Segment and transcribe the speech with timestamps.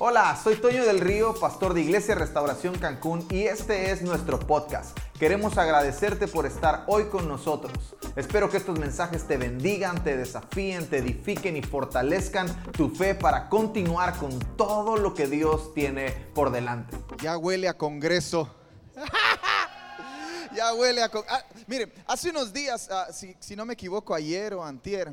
[0.00, 4.96] Hola, soy Toño del Río, pastor de Iglesia Restauración Cancún y este es nuestro podcast.
[5.18, 7.96] Queremos agradecerte por estar hoy con nosotros.
[8.14, 13.48] Espero que estos mensajes te bendigan, te desafíen, te edifiquen y fortalezcan tu fe para
[13.48, 16.96] continuar con todo lo que Dios tiene por delante.
[17.20, 18.54] Ya huele a congreso.
[20.54, 21.10] ya huele a...
[21.28, 25.12] Ah, mire, hace unos días, ah, si no me equivoco, ayer o antier,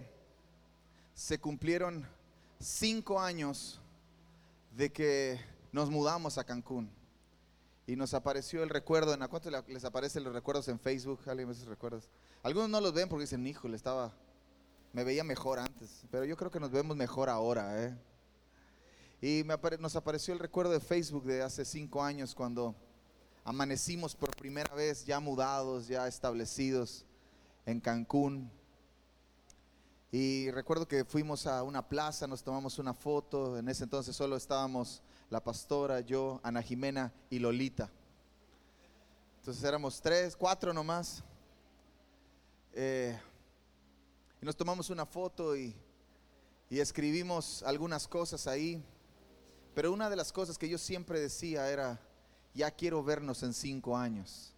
[1.15, 2.07] se cumplieron
[2.59, 3.81] cinco años
[4.75, 5.39] de que
[5.71, 6.91] nos mudamos a Cancún
[7.87, 9.13] y nos apareció el recuerdo.
[9.13, 11.21] ¿En cuánto les aparecen los recuerdos en Facebook?
[11.27, 12.09] ¿Alguien esos recuerdos?
[12.43, 14.13] Algunos no los ven porque dicen, hijo, le estaba,
[14.91, 17.85] me veía mejor antes, pero yo creo que nos vemos mejor ahora.
[17.85, 17.97] ¿eh?
[19.21, 19.43] Y
[19.79, 22.75] nos apareció el recuerdo de Facebook de hace cinco años cuando
[23.45, 27.05] amanecimos por primera vez ya mudados, ya establecidos
[27.65, 28.51] en Cancún.
[30.11, 33.57] Y recuerdo que fuimos a una plaza, nos tomamos una foto.
[33.57, 37.89] En ese entonces solo estábamos la pastora, yo, Ana Jimena y Lolita.
[39.39, 41.23] Entonces éramos tres, cuatro nomás.
[42.73, 43.17] Eh,
[44.41, 45.75] y nos tomamos una foto y,
[46.69, 48.83] y escribimos algunas cosas ahí.
[49.73, 51.99] Pero una de las cosas que yo siempre decía era,
[52.53, 54.54] ya quiero vernos en cinco años.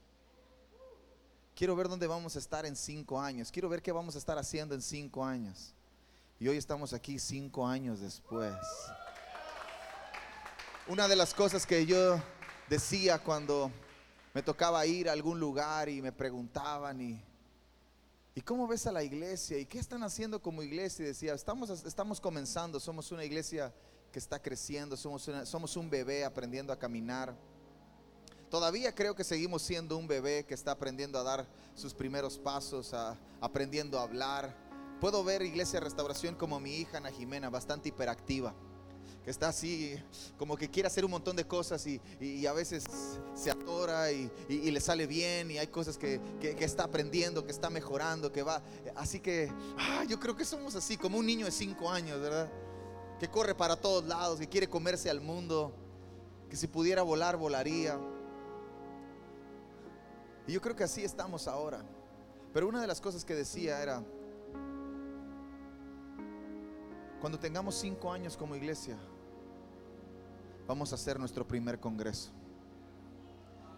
[1.58, 3.52] Quiero ver dónde vamos a estar en cinco años.
[3.52, 5.74] Quiero ver qué vamos a estar haciendo en cinco años.
[6.40, 8.54] Y hoy estamos aquí cinco años después.
[10.88, 12.22] Una de las cosas que yo
[12.70, 13.72] decía cuando
[14.36, 17.20] me tocaba ir a algún lugar y me preguntaban y,
[18.36, 19.58] ¿y cómo ves a la iglesia?
[19.58, 21.06] ¿Y qué están haciendo como iglesia?
[21.06, 23.74] Y decía, estamos, estamos comenzando, somos una iglesia
[24.12, 27.36] que está creciendo, somos, somos un bebé aprendiendo a caminar.
[28.50, 32.96] Todavía creo que seguimos siendo un bebé que está aprendiendo a dar sus primeros pasos,
[33.42, 34.56] aprendiendo a hablar.
[35.02, 38.56] Puedo ver Iglesia Restauración como mi hija Ana Jimena, bastante hiperactiva,
[39.26, 40.02] que está así,
[40.38, 42.86] como que quiere hacer un montón de cosas y, a veces
[43.36, 48.32] se atora y, le sale bien y hay cosas que, está aprendiendo, que está mejorando,
[48.32, 48.62] que va.
[48.96, 52.50] Así que ah, yo creo que somos así, como un niño de cinco años, ¿verdad?
[53.20, 55.74] Que corre para todos lados, que quiere comerse al mundo,
[56.50, 58.00] que si pudiera volar, volaría.
[60.48, 61.84] Y yo creo que así estamos ahora.
[62.54, 64.02] Pero una de las cosas que decía era,
[67.20, 68.98] cuando tengamos cinco años como iglesia,
[70.66, 72.32] vamos a hacer nuestro primer congreso.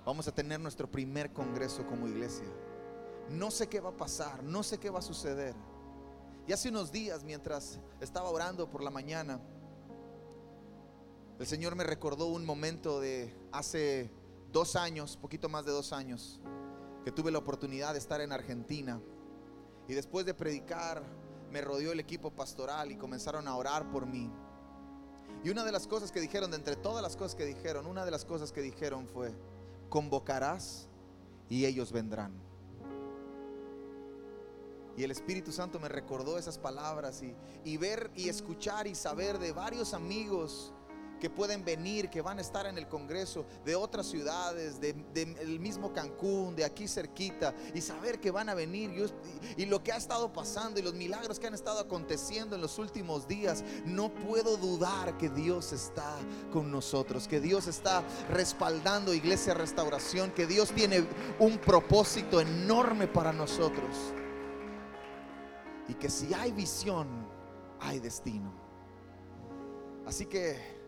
[0.06, 2.47] Vamos a tener nuestro primer congreso como iglesia.
[3.29, 5.56] No sé qué va a pasar, no sé qué va a suceder.
[6.47, 9.40] Y hace unos días, mientras estaba orando por la mañana,
[11.40, 14.12] el Señor me recordó un momento de hace
[14.52, 16.40] dos años, poquito más de dos años,
[17.04, 19.02] que tuve la oportunidad de estar en Argentina.
[19.88, 21.04] Y después de predicar,
[21.52, 24.32] me rodeó el equipo pastoral y comenzaron a orar por mí.
[25.44, 28.06] Y una de las cosas que dijeron, de entre todas las cosas que dijeron, una
[28.06, 29.34] de las cosas que dijeron fue,
[29.90, 30.88] convocarás
[31.48, 32.34] y ellos vendrán.
[34.98, 37.34] Y el Espíritu Santo me recordó esas palabras y,
[37.64, 40.74] y ver y escuchar y saber de varios amigos
[41.19, 45.25] que pueden venir, que van a estar en el Congreso de otras ciudades, del de,
[45.59, 48.91] mismo Cancún, de aquí cerquita, y saber que van a venir
[49.58, 52.62] y, y lo que ha estado pasando y los milagros que han estado aconteciendo en
[52.62, 56.16] los últimos días, no puedo dudar que Dios está
[56.52, 61.06] con nosotros, que Dios está respaldando Iglesia Restauración, que Dios tiene
[61.40, 63.96] un propósito enorme para nosotros.
[65.88, 67.08] Y que si hay visión,
[67.79, 68.53] hay destino.
[70.06, 70.78] Así que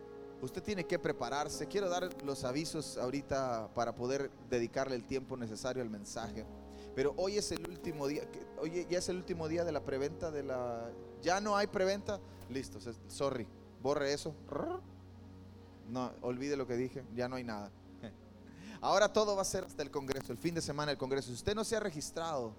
[0.42, 1.68] Usted tiene que prepararse.
[1.68, 6.44] Quiero dar los avisos ahorita para poder dedicarle el tiempo necesario al mensaje.
[6.96, 8.24] Pero hoy es el último día.
[8.58, 10.90] Hoy ya es el último día de la preventa de la.
[11.22, 12.18] Ya no hay preventa.
[12.50, 12.80] Listo.
[13.06, 13.46] Sorry.
[13.80, 14.34] Borre eso.
[15.88, 17.04] No, olvide lo que dije.
[17.14, 17.70] Ya no hay nada.
[18.80, 21.28] Ahora todo va a ser hasta el Congreso, el fin de semana del Congreso.
[21.28, 22.52] Si usted no se ha registrado,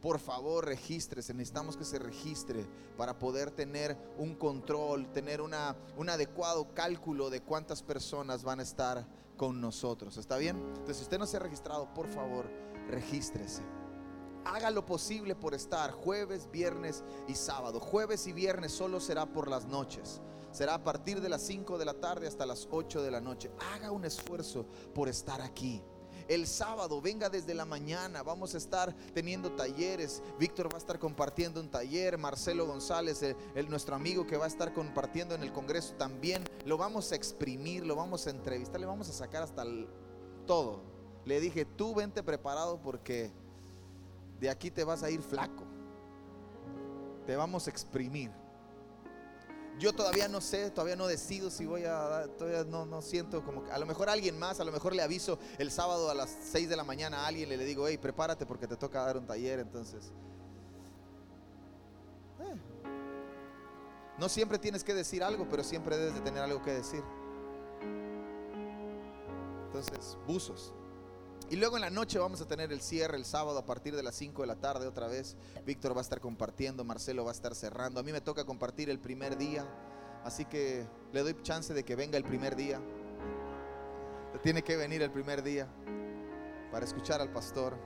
[0.00, 6.08] por favor regístrese, necesitamos que se registre para poder tener un control, tener una, un
[6.08, 9.06] adecuado cálculo de cuántas personas van a estar
[9.36, 10.16] con nosotros.
[10.16, 10.56] ¿Está bien?
[10.56, 12.50] Entonces, si usted no se ha registrado, por favor,
[12.88, 13.62] regístrese.
[14.44, 17.80] Haga lo posible por estar jueves, viernes y sábado.
[17.80, 20.20] Jueves y viernes solo será por las noches.
[20.52, 23.50] Será a partir de las 5 de la tarde hasta las 8 de la noche.
[23.74, 25.82] Haga un esfuerzo por estar aquí.
[26.28, 30.22] El sábado, venga desde la mañana, vamos a estar teniendo talleres.
[30.40, 33.22] Víctor va a estar compartiendo un taller, Marcelo González,
[33.54, 36.42] el, nuestro amigo que va a estar compartiendo en el Congreso también.
[36.64, 39.64] Lo vamos a exprimir, lo vamos a entrevistar, le vamos a sacar hasta
[40.46, 40.82] todo.
[41.24, 43.30] Le dije, tú vente preparado porque
[44.40, 45.64] de aquí te vas a ir flaco.
[47.24, 48.32] Te vamos a exprimir.
[49.78, 53.64] Yo todavía no sé, todavía no decido si voy a, todavía no, no siento como
[53.64, 56.34] que a lo mejor alguien más, a lo mejor le aviso el sábado a las
[56.50, 59.18] 6 de la mañana a alguien y le digo, hey, prepárate porque te toca dar
[59.18, 60.12] un taller, entonces.
[62.40, 62.56] Eh.
[64.18, 67.02] No siempre tienes que decir algo, pero siempre debes de tener algo que decir.
[69.66, 70.72] Entonces, buzos.
[71.48, 74.02] Y luego en la noche vamos a tener el cierre el sábado a partir de
[74.02, 75.36] las 5 de la tarde otra vez.
[75.64, 78.00] Víctor va a estar compartiendo, Marcelo va a estar cerrando.
[78.00, 79.64] A mí me toca compartir el primer día,
[80.24, 82.80] así que le doy chance de que venga el primer día.
[84.42, 85.68] Tiene que venir el primer día
[86.72, 87.78] para escuchar al pastor.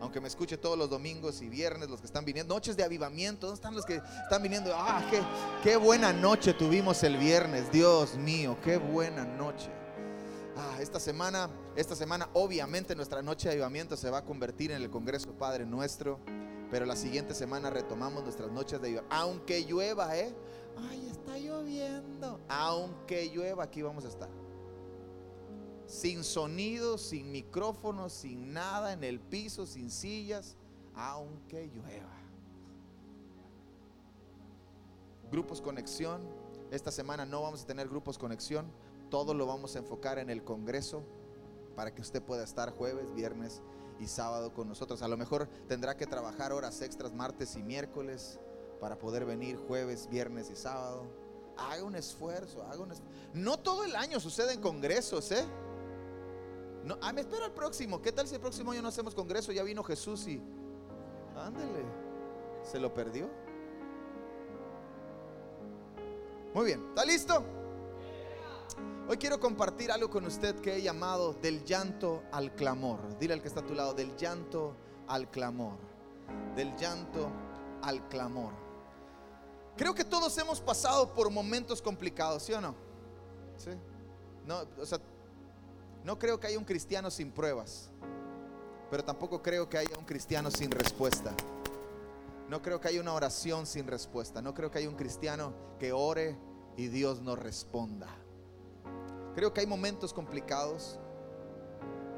[0.00, 3.46] Aunque me escuche todos los domingos y viernes, los que están viniendo, noches de avivamiento,
[3.46, 4.72] ¿dónde están los que están viniendo?
[4.74, 5.20] Ah, qué,
[5.62, 9.83] qué buena noche tuvimos el viernes, Dios mío, qué buena noche.
[10.56, 14.80] Ah, esta semana, esta semana obviamente nuestra noche de avivamiento se va a convertir en
[14.82, 16.20] el Congreso Padre Nuestro,
[16.70, 19.16] pero la siguiente semana retomamos nuestras noches de avivamiento.
[19.16, 20.32] Aunque llueva, ¿eh?
[20.88, 22.38] Ay, está lloviendo.
[22.48, 24.28] Aunque llueva, aquí vamos a estar.
[25.86, 30.56] Sin sonido, sin micrófono, sin nada en el piso, sin sillas,
[30.94, 32.14] aunque llueva.
[35.32, 36.22] Grupos conexión.
[36.70, 38.66] Esta semana no vamos a tener grupos conexión
[39.14, 41.04] todo lo vamos a enfocar en el Congreso
[41.76, 43.62] para que usted pueda estar jueves, viernes
[44.00, 45.02] y sábado con nosotros.
[45.02, 48.40] A lo mejor tendrá que trabajar horas extras martes y miércoles
[48.80, 51.06] para poder venir jueves, viernes y sábado.
[51.56, 53.14] Haga un esfuerzo, haga un esfuerzo.
[53.34, 55.44] No todo el año sucede en congresos, ¿eh?
[56.82, 58.02] No, ah, me espero el próximo.
[58.02, 59.52] ¿Qué tal si el próximo año no hacemos congreso?
[59.52, 60.42] Ya vino Jesús y...
[61.36, 61.84] Ándele.
[62.64, 63.30] ¿Se lo perdió?
[66.52, 67.63] Muy bien, ¿está listo?
[69.06, 73.18] Hoy quiero compartir algo con usted que he llamado del llanto al clamor.
[73.18, 74.74] Dile al que está a tu lado, del llanto
[75.06, 75.76] al clamor.
[76.56, 77.30] Del llanto
[77.82, 78.52] al clamor.
[79.76, 82.74] Creo que todos hemos pasado por momentos complicados, ¿sí o no?
[84.46, 84.98] No, o sea,
[86.04, 87.90] no creo que haya un cristiano sin pruebas,
[88.90, 91.34] pero tampoco creo que haya un cristiano sin respuesta.
[92.48, 94.42] No creo que haya una oración sin respuesta.
[94.42, 96.38] No creo que haya un cristiano que ore
[96.76, 98.08] y Dios no responda.
[99.34, 100.98] Creo que hay momentos complicados,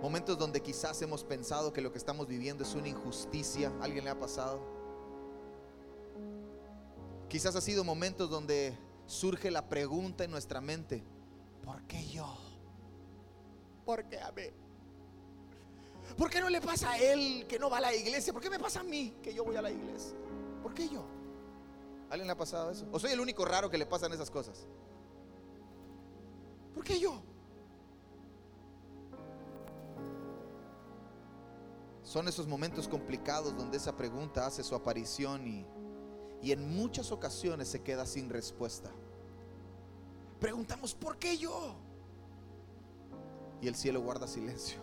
[0.03, 3.73] momentos donde quizás hemos pensado que lo que estamos viviendo es una injusticia.
[3.81, 4.61] ¿Alguien le ha pasado?
[7.29, 8.77] Quizás ha sido momentos donde
[9.07, 11.03] surge la pregunta en nuestra mente,
[11.65, 12.37] ¿por qué yo?
[13.85, 14.43] ¿Por qué a mí?
[16.17, 18.33] ¿Por qué no le pasa a él que no va a la iglesia?
[18.33, 20.17] ¿Por qué me pasa a mí que yo voy a la iglesia?
[20.63, 21.05] ¿Por qué yo?
[22.11, 22.87] ¿Alguien le ha pasado eso?
[22.93, 24.67] ¿O soy el único raro que le pasan esas cosas?
[26.77, 27.23] ¿Por qué yo?
[32.03, 35.67] Son esos momentos complicados donde esa pregunta hace su aparición y,
[36.43, 38.91] y en muchas ocasiones se queda sin respuesta.
[40.39, 41.77] Preguntamos, ¿por qué yo?
[43.63, 44.79] Y el cielo guarda silencio.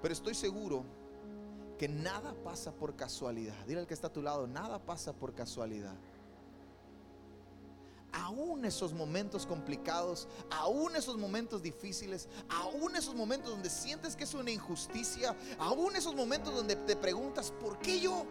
[0.00, 0.84] Pero estoy seguro
[1.76, 3.66] que nada pasa por casualidad.
[3.66, 5.94] Dile al que está a tu lado, nada pasa por casualidad
[8.18, 14.34] aún esos momentos complicados, aún esos momentos difíciles, aún esos momentos donde sientes que es
[14.34, 18.24] una injusticia, aún esos momentos donde te preguntas, ¿por qué yo?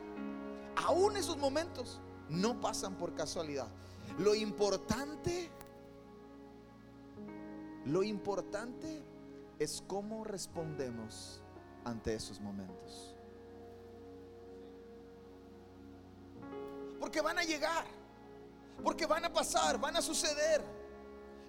[0.75, 1.99] Aún esos momentos
[2.29, 3.67] no pasan por casualidad.
[4.19, 5.49] Lo importante,
[7.85, 9.03] lo importante
[9.59, 11.41] es cómo respondemos
[11.83, 13.15] ante esos momentos.
[16.99, 17.96] Porque van a llegar.
[18.83, 20.63] Porque van a pasar, van a suceder.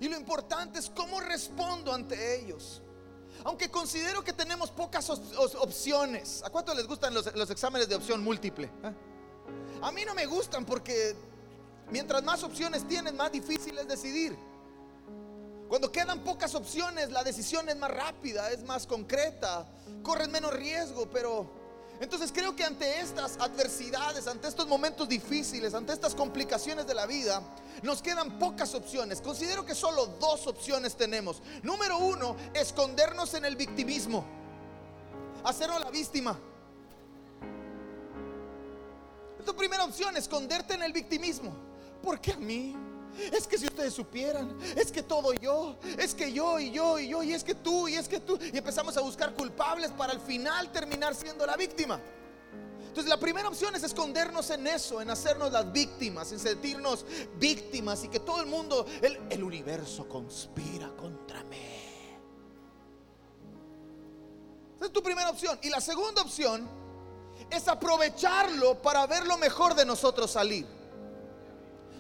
[0.01, 2.83] Y lo importante es cómo respondo ante ellos.
[3.45, 6.43] Aunque considero que tenemos pocas opciones.
[6.45, 8.71] ¿A cuánto les gustan los, exámenes de opción múltiple?
[8.83, 8.95] ¿Eh?
[9.83, 11.15] A mí no me gustan porque
[11.91, 14.37] mientras más opciones tienes, más difícil es decidir.
[15.69, 19.67] Cuando quedan pocas opciones, la decisión es más rápida, es más concreta,
[20.03, 21.58] corres menos riesgo, pero
[22.01, 27.07] entonces creo que ante estas adversidades, ante estos momentos difíciles, ante estas complicaciones de la
[27.07, 27.43] vida,
[27.83, 29.21] nos quedan pocas opciones.
[29.21, 31.43] Considero que solo dos opciones tenemos.
[31.63, 34.25] Número uno, escondernos en el victimismo.
[35.45, 36.39] Hacernos la víctima.
[39.45, 41.53] Tu primera opción, esconderte en el victimismo.
[42.03, 42.77] ¿Por qué a mí?
[43.33, 47.09] Es que si ustedes supieran, es que todo yo, es que yo y yo y
[47.09, 48.39] yo, y es que tú y es que tú.
[48.41, 52.01] Y empezamos a buscar culpables para al final terminar siendo la víctima.
[52.99, 57.05] Entonces la primera opción es escondernos en eso, en hacernos las víctimas, en sentirnos
[57.39, 61.57] víctimas y que todo el mundo, el, universo conspira contra mí.
[64.77, 65.59] Esa es tu primera opción.
[65.63, 66.69] Y la segunda opción
[67.51, 70.78] es aprovecharlo para ver lo mejor de nosotros salir.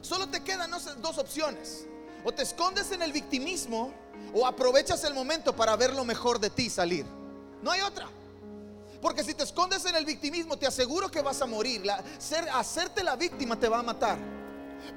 [0.03, 1.87] Solo te quedan dos opciones.
[2.25, 3.93] O te escondes en el victimismo
[4.35, 7.07] o aprovechas el momento para ver lo mejor de ti salir.
[7.63, 8.09] No hay otra.
[9.01, 11.83] Porque si te escondes en el victimismo, te aseguro que vas a morir.
[12.19, 14.38] ser, hacerte la víctima te va a matar.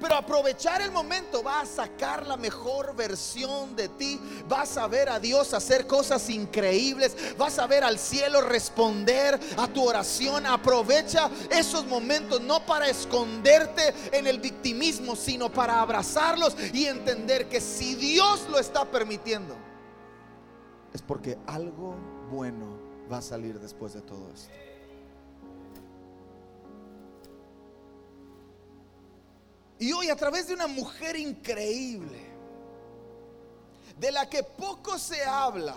[0.00, 4.20] Pero aprovechar el momento va a sacar la mejor versión de ti.
[4.48, 7.16] Vas a ver a Dios hacer cosas increíbles.
[7.36, 10.46] Vas a ver al cielo responder a tu oración.
[10.46, 17.60] Aprovecha esos momentos no para esconderte en el victimismo, sino para abrazarlos y entender que
[17.60, 19.56] si Dios lo está permitiendo,
[20.92, 21.94] es porque algo
[22.30, 22.78] bueno
[23.10, 24.61] va a salir después de todo esto.
[29.82, 32.24] Y hoy a través de una mujer increíble,
[33.98, 35.74] de la que poco se habla,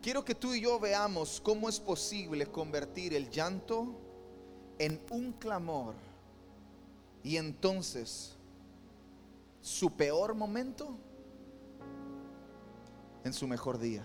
[0.00, 3.94] quiero que tú y yo veamos cómo es posible convertir el llanto
[4.78, 5.94] en un clamor
[7.22, 8.38] y entonces
[9.60, 10.96] su peor momento
[13.22, 14.02] en su mejor día.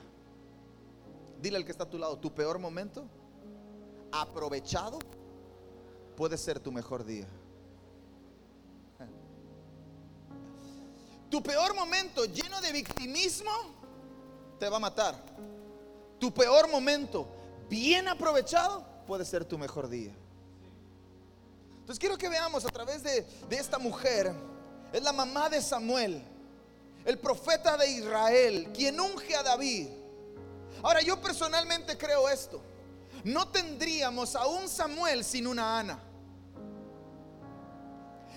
[1.42, 3.08] Dile al que está a tu lado, tu peor momento
[4.12, 5.00] aprovechado
[6.18, 7.30] puede ser tu mejor día.
[11.30, 13.52] Tu peor momento lleno de victimismo
[14.60, 15.16] te va a matar.
[16.20, 17.28] Tu peor momento
[17.70, 20.14] bien aprovechado puede ser tu mejor día.
[21.80, 24.34] Entonces quiero que veamos a través de, esta mujer,
[24.92, 26.22] es la mamá de Samuel,
[27.06, 29.88] el profeta de Israel, quien unge a David.
[30.84, 32.62] Ahora yo personalmente creo esto.
[33.24, 36.00] No tendríamos a un Samuel sin una Ana.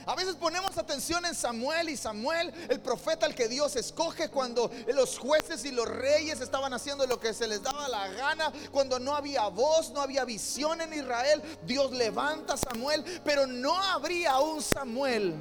[0.07, 4.71] A veces ponemos atención en Samuel y Samuel, el profeta al que Dios escoge cuando
[4.95, 8.99] los jueces y los reyes estaban haciendo lo que se les daba la gana, cuando
[8.99, 14.39] no había voz, no había visión en Israel, Dios levanta a Samuel, pero no habría
[14.41, 15.35] un Samuel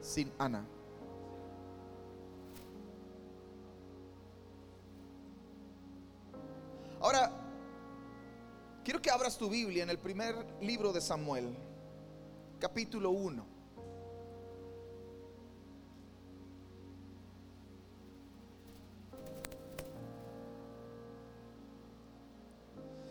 [0.00, 0.64] sin Ana.
[7.00, 7.30] Ahora,
[8.82, 11.54] quiero que abras tu Biblia en el primer libro de Samuel
[12.58, 13.54] capítulo 1.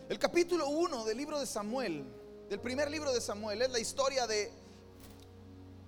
[0.08, 2.04] El capítulo 1 del libro de Samuel,
[2.48, 4.52] del primer libro de Samuel, es la historia de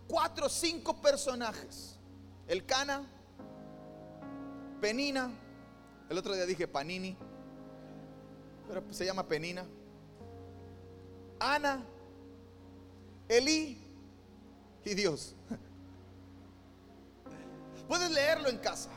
[0.08, 1.96] cuatro o cinco personajes.
[2.48, 3.04] El Cana,
[4.80, 5.30] Penina,
[6.08, 7.16] el otro día dije Panini,
[8.68, 9.66] pero se llama Penina.
[11.38, 11.84] Ana,
[13.28, 13.78] Elí
[14.84, 15.34] y Dios.
[17.88, 18.90] Puedes leerlo en casa.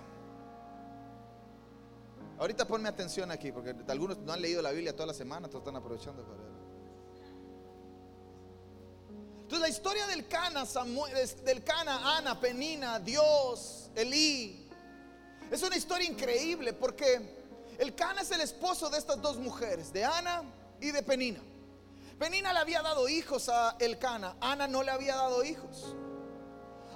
[2.38, 5.62] Ahorita ponme atención aquí, porque algunos no han leído la Biblia toda la semana, todos
[5.62, 6.50] están aprovechando para ver.
[9.42, 10.64] Entonces la historia del Cana,
[11.44, 14.70] del Cana, Ana, Penina, Dios, Elí,
[15.52, 17.40] es una historia increíble porque
[17.80, 20.44] el Cana es el esposo de estas dos mujeres, de Ana
[20.80, 21.42] y de Penina.
[22.20, 25.96] Penina le había dado hijos a Elcana, Ana no le había dado hijos.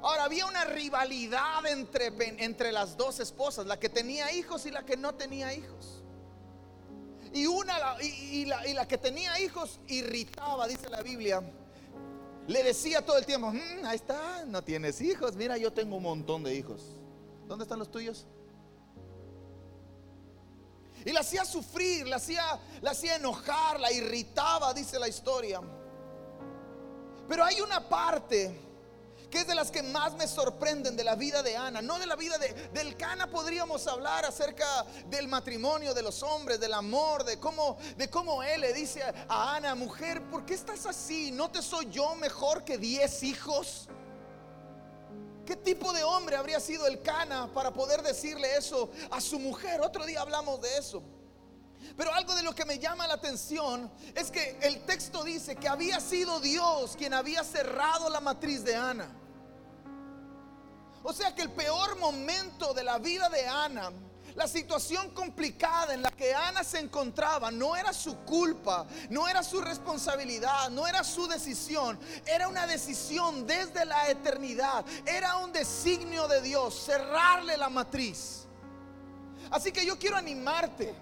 [0.01, 2.11] Ahora había una rivalidad entre,
[2.43, 6.03] entre las dos esposas, la que tenía hijos y la que no tenía hijos.
[7.31, 11.41] Y, una, y, la, que tenía hijos irritaba, dice la Biblia.
[12.47, 16.03] Le decía todo el tiempo, mm, ahí está, no tienes hijos, mira, yo tengo un
[16.03, 16.97] montón de hijos.
[17.47, 18.27] ¿Dónde están los tuyos?
[21.05, 22.43] Y la hacía sufrir, la hacía,
[22.81, 25.61] la hacía enojar, la irritaba, dice la historia.
[27.27, 28.59] Pero hay una parte
[29.33, 32.05] que es de las que más me sorprenden de la vida de Ana, no de
[32.05, 37.23] la vida de, del Cana podríamos hablar acerca del matrimonio de los hombres, del amor,
[37.23, 41.31] de cómo, de cómo él le dice a Ana, mujer, ¿por qué estás así?
[41.31, 43.89] ¿No te soy yo mejor que diez hijos?
[45.45, 49.81] ¿Qué tipo de hombre habría sido el Cana para poder decirle eso a su mujer?
[49.81, 51.03] Otro día hablamos de eso.
[51.97, 55.67] Pero algo de lo que me llama la atención es que el texto dice que
[55.67, 59.13] había sido Dios quien había cerrado la matriz de Ana.
[61.03, 63.91] O sea que el peor momento de la vida de Ana
[64.35, 69.43] la situación complicada en la que Ana se encontraba no era su culpa, no era
[69.43, 76.27] su responsabilidad, no era su decisión, era una decisión desde la eternidad, era un designio
[76.27, 78.45] de Dios, cerrarle la matriz.
[79.51, 80.95] Así que yo quiero animarte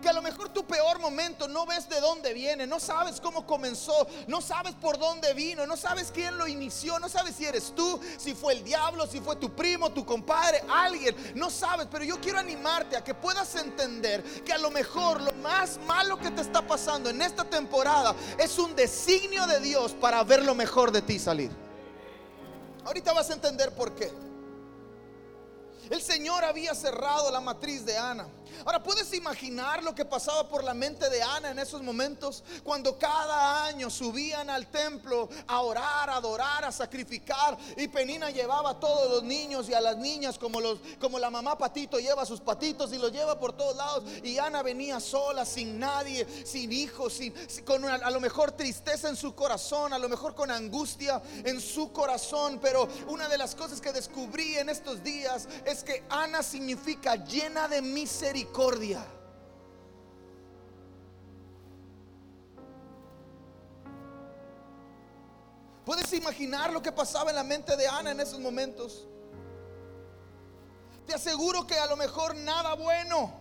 [0.00, 3.46] que a lo mejor tu peor momento no ves de dónde viene, no sabes cómo
[3.46, 7.74] comenzó, no sabes por dónde vino, no sabes quién lo inició, no sabes si eres
[7.74, 12.04] tú, si fue el diablo, si fue tu primo, tu compadre, alguien, no sabes, pero
[12.04, 16.30] yo quiero animarte a que puedas entender que a lo mejor lo más malo que
[16.30, 20.92] te está pasando en esta temporada es un designio de Dios para ver lo mejor
[20.92, 21.50] de ti salir.
[22.84, 24.12] Ahorita vas a entender por qué.
[25.90, 28.26] El Señor había cerrado la matriz de Ana.
[28.64, 32.42] Ahora, ¿puedes imaginar lo que pasaba por la mente de Ana en esos momentos?
[32.62, 37.58] Cuando cada año subían al templo a orar, a adorar, a sacrificar.
[37.76, 41.30] Y Penina llevaba a todos los niños y a las niñas como, los, como la
[41.30, 44.04] mamá patito lleva a sus patitos y los lleva por todos lados.
[44.22, 47.34] Y Ana venía sola, sin nadie, sin hijos, sin,
[47.64, 51.92] con a lo mejor tristeza en su corazón, a lo mejor con angustia en su
[51.92, 52.58] corazón.
[52.62, 57.68] Pero una de las cosas que descubrí en estos días es que Ana significa llena
[57.68, 58.43] de misericordia
[65.84, 69.06] ¿Puedes imaginar lo que pasaba en la mente de Ana en esos momentos?
[71.06, 73.32] Te aseguro que a lo mejor nada bueno,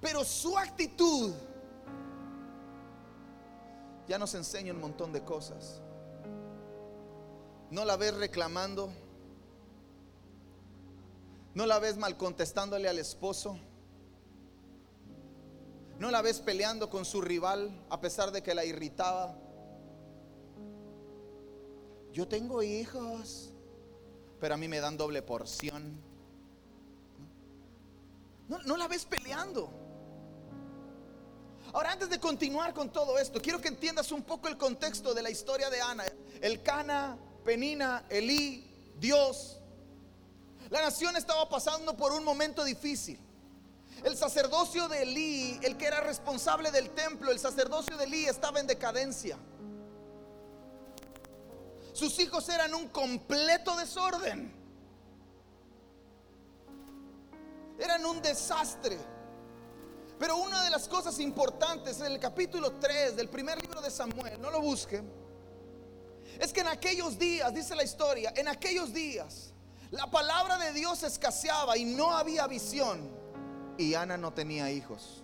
[0.00, 1.32] pero su actitud
[4.08, 5.80] ya nos enseña un montón de cosas.
[7.70, 8.90] No la ves reclamando
[11.56, 13.58] ¿No la ves mal contestándole al esposo?
[15.98, 19.34] ¿No la ves peleando con su rival a pesar de que la irritaba?
[22.12, 23.54] Yo tengo hijos,
[24.38, 25.98] pero a mí me dan doble porción.
[28.48, 29.70] No, no la ves peleando.
[31.72, 35.22] Ahora, antes de continuar con todo esto, quiero que entiendas un poco el contexto de
[35.22, 36.04] la historia de Ana.
[36.42, 39.55] El Cana, Penina, Elí, Dios,
[40.70, 43.18] la nación estaba pasando por un momento difícil.
[44.04, 48.60] El sacerdocio de Elí, el que era responsable del templo, el sacerdocio de Elí estaba
[48.60, 49.38] en decadencia.
[51.92, 54.52] Sus hijos eran un completo desorden.
[57.78, 58.98] Eran un desastre.
[60.18, 64.40] Pero una de las cosas importantes en el capítulo 3 del primer libro de Samuel,
[64.40, 65.10] no lo busquen,
[66.38, 69.52] es que en aquellos días, dice la historia, en aquellos días,
[69.90, 73.10] la palabra de Dios escaseaba y no había visión.
[73.78, 75.22] Y Ana no tenía hijos.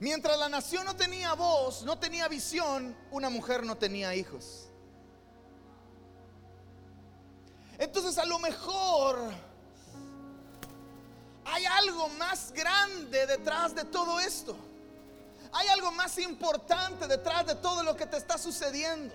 [0.00, 4.68] Mientras la nación no tenía voz, no tenía visión, una mujer no tenía hijos.
[7.78, 9.18] Entonces a lo mejor
[11.44, 14.56] hay algo más grande detrás de todo esto.
[15.52, 19.14] Hay algo más importante detrás de todo lo que te está sucediendo.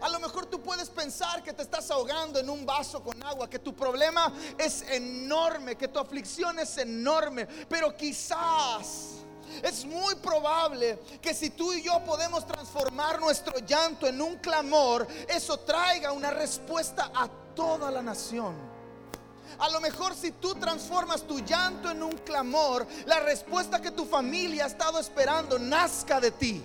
[0.00, 3.48] A lo mejor tú puedes pensar que te estás ahogando en un vaso con agua,
[3.48, 9.24] que tu problema es enorme, que tu aflicción es enorme, pero quizás
[9.62, 15.06] es muy probable que si tú y yo podemos transformar nuestro llanto en un clamor,
[15.28, 18.74] eso traiga una respuesta a toda la nación.
[19.58, 24.04] A lo mejor si tú transformas tu llanto en un clamor, la respuesta que tu
[24.04, 26.64] familia ha estado esperando nazca de ti.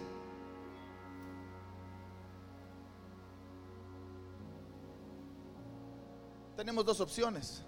[6.60, 7.62] Tenemos dos opciones.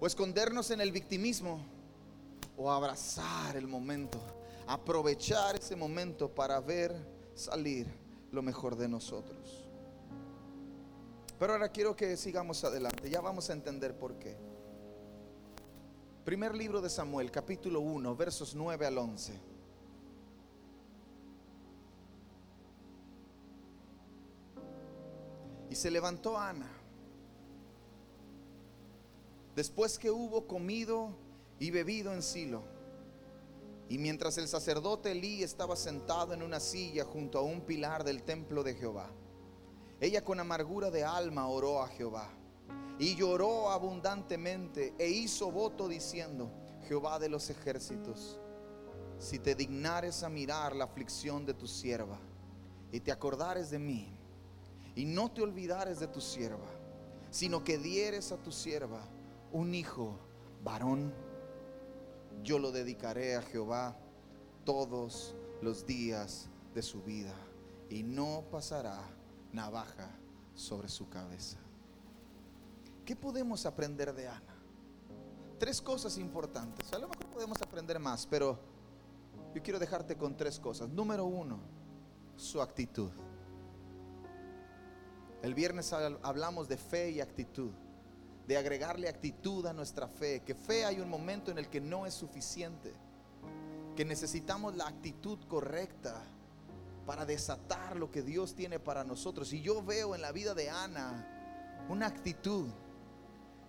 [0.00, 1.64] O escondernos en el victimismo
[2.56, 4.18] o abrazar el momento,
[4.66, 6.92] aprovechar ese momento para ver
[7.36, 7.86] salir
[8.32, 9.68] lo mejor de nosotros.
[11.38, 14.36] Pero ahora quiero que sigamos adelante, ya vamos a entender por qué.
[16.24, 19.40] Primer libro de Samuel, capítulo 1, versos 9 al 11.
[25.70, 26.82] Y se levantó Ana
[29.56, 31.16] después que hubo comido
[31.58, 32.62] y bebido en Silo.
[33.88, 38.22] Y mientras el sacerdote Elí estaba sentado en una silla junto a un pilar del
[38.22, 39.10] templo de Jehová,
[39.98, 42.28] ella con amargura de alma oró a Jehová
[42.98, 46.50] y lloró abundantemente e hizo voto diciendo,
[46.86, 48.38] Jehová de los ejércitos,
[49.18, 52.18] si te dignares a mirar la aflicción de tu sierva
[52.92, 54.14] y te acordares de mí
[54.94, 56.68] y no te olvidares de tu sierva,
[57.30, 59.00] sino que dieres a tu sierva
[59.52, 60.18] un hijo
[60.62, 61.12] varón,
[62.42, 63.96] yo lo dedicaré a Jehová
[64.64, 67.34] todos los días de su vida
[67.88, 69.00] y no pasará
[69.52, 70.10] navaja
[70.54, 71.58] sobre su cabeza.
[73.04, 74.56] ¿Qué podemos aprender de Ana?
[75.58, 76.92] Tres cosas importantes.
[76.92, 78.58] A lo mejor podemos aprender más, pero
[79.54, 80.88] yo quiero dejarte con tres cosas.
[80.88, 81.60] Número uno,
[82.36, 83.10] su actitud.
[85.42, 87.70] El viernes hablamos de fe y actitud.
[88.46, 92.06] De agregarle actitud a nuestra fe, que fe hay un momento en el que no
[92.06, 92.92] es suficiente,
[93.96, 96.22] que necesitamos la actitud correcta
[97.06, 99.52] para desatar lo que Dios tiene para nosotros.
[99.52, 102.68] Y yo veo en la vida de Ana una actitud.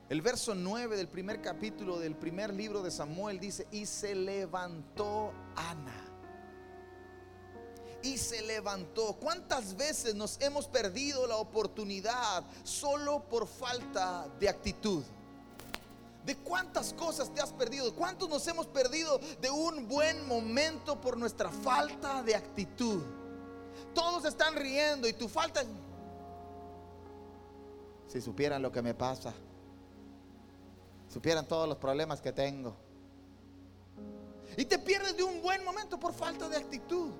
[0.10, 5.34] El verso 9 del primer capítulo del primer libro de Samuel dice, y se levantó
[5.56, 6.07] Ana
[8.08, 9.14] y se levantó.
[9.20, 15.04] ¿Cuántas veces nos hemos perdido la oportunidad solo por falta de actitud?
[16.26, 17.94] ¿De cuántas cosas te has perdido?
[17.96, 23.02] ¿Cuántos nos hemos perdido de un buen momento por nuestra falta de actitud?
[23.94, 25.64] Todos están riendo y tu falta...
[28.08, 29.34] Si supieran lo que me pasa,
[31.12, 32.74] supieran todos los problemas que tengo.
[34.56, 37.12] Y te pierdes de un buen momento por falta de actitud.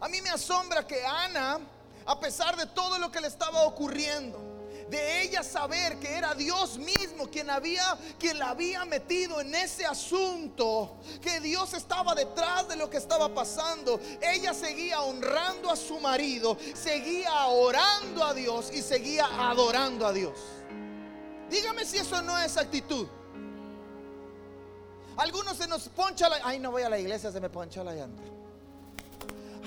[0.00, 1.60] A mí me asombra que Ana,
[2.06, 4.50] a pesar de todo lo que le estaba ocurriendo,
[4.90, 9.86] de ella saber que era Dios mismo quien había quien la había metido en ese
[9.86, 14.00] asunto, que Dios estaba detrás de lo que estaba pasando.
[14.20, 20.38] Ella seguía honrando a su marido, seguía orando a Dios y seguía adorando a Dios.
[21.48, 23.06] Dígame si eso no es actitud.
[25.16, 27.94] Algunos se nos poncha la ay, no voy a la iglesia, se me poncha la
[27.94, 28.39] llanta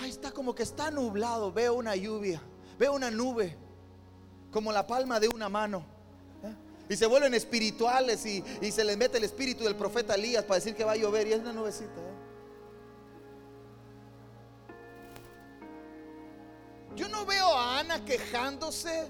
[0.06, 1.52] está como que está nublado.
[1.52, 2.42] Veo una lluvia,
[2.78, 3.58] veo una nube,
[4.52, 5.86] como la palma de una mano.
[6.44, 6.54] ¿eh?
[6.90, 10.76] Y se vuelven espirituales y, se les mete el espíritu del profeta Elías para decir
[10.76, 11.28] que va a llover.
[11.28, 12.00] Y es una nubecita.
[12.00, 12.14] ¿eh?
[16.96, 19.08] Yo no veo a Ana quejándose.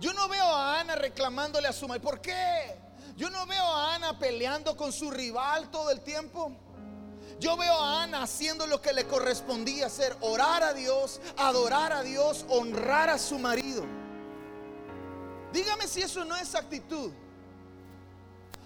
[0.00, 2.00] Yo no veo a Ana reclamándole a su madre.
[2.00, 2.76] ¿Por qué?
[3.16, 6.52] Yo no veo a Ana peleando con su rival todo el tiempo.
[7.38, 12.02] Yo veo a Ana haciendo lo que le correspondía hacer, orar a Dios, adorar a
[12.02, 13.84] Dios, honrar a su marido.
[15.52, 17.12] Dígame si eso no es actitud.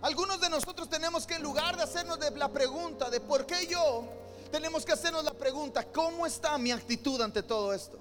[0.03, 4.05] Algunos de nosotros tenemos que en lugar de hacernos la pregunta de por qué yo,
[4.51, 7.99] tenemos que hacernos la pregunta, ¿cómo está mi actitud ante todo esto?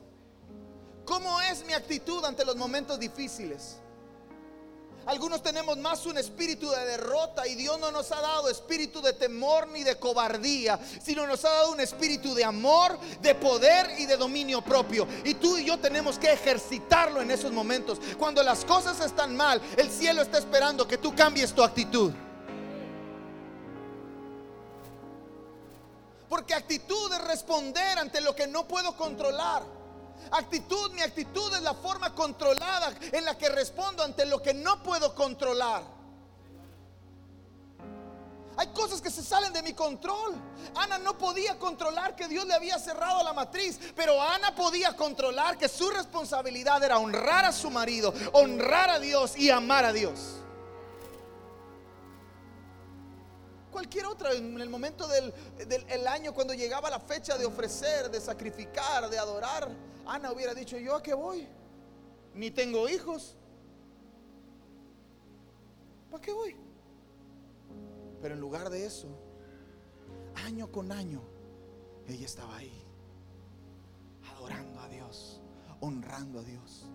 [1.05, 3.77] ¿Cómo es mi actitud ante los momentos difíciles?
[5.09, 9.13] Algunos tenemos más un espíritu de derrota y Dios no nos ha dado espíritu de
[9.13, 14.05] temor ni de cobardía, sino nos ha dado un espíritu de amor, de poder y
[14.05, 15.07] de dominio propio.
[15.23, 17.97] Y tú y yo tenemos que ejercitarlo en esos momentos.
[18.19, 22.13] Cuando las cosas están mal, el cielo está esperando que tú cambies tu actitud.
[26.29, 29.78] Porque actitud es responder ante lo que no puedo controlar.
[30.31, 34.83] Actitud, mi actitud es la forma controlada en la que respondo ante lo que no
[34.83, 35.99] puedo controlar.
[38.59, 40.35] Hay cosas que se salen de mi control.
[40.75, 45.57] Ana no podía controlar que Dios le había cerrado la matriz, pero Ana podía controlar
[45.57, 50.39] que su responsabilidad era honrar a su marido, honrar a Dios y amar a Dios.
[53.71, 55.31] Cualquier otra, en el momento del,
[56.07, 59.69] año, cuando llegaba la fecha de ofrecer, de sacrificar, de adorar,
[60.09, 61.47] Ana hubiera dicho, ¿yo a qué voy?
[62.33, 63.37] Ni tengo hijos.
[66.09, 66.55] ¿Para qué voy?
[68.19, 69.07] Pero en lugar de eso,
[70.45, 71.21] año con año,
[72.07, 72.83] ella estaba ahí,
[74.35, 75.41] adorando a Dios,
[75.79, 76.87] honrando a Dios.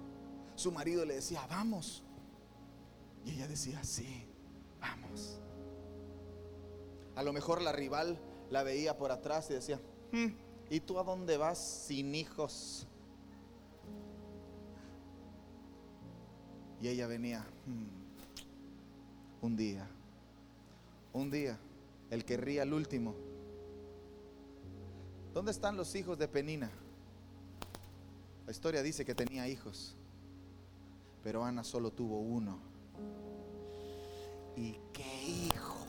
[0.56, 2.02] Su marido le decía, vamos.
[3.24, 4.26] Y ella decía, sí,
[4.80, 5.40] vamos.
[7.14, 8.18] A lo mejor la rival
[8.50, 10.32] la veía por atrás y decía, hmm,
[10.68, 12.88] ¿y tú a dónde vas sin hijos?
[16.84, 19.88] Y ella venía, hmm, un día,
[21.14, 21.58] un día,
[22.10, 23.14] el que ría el último.
[25.32, 26.70] ¿Dónde están los hijos de Penina?
[28.44, 29.96] La historia dice que tenía hijos,
[31.22, 32.58] pero Ana solo tuvo uno.
[34.54, 35.86] ¿Y qué hijo?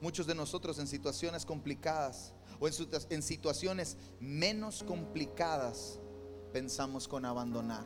[0.00, 5.98] Muchos de nosotros en situaciones complicadas o en, situaciones menos complicadas
[6.52, 7.84] pensamos con abandonar.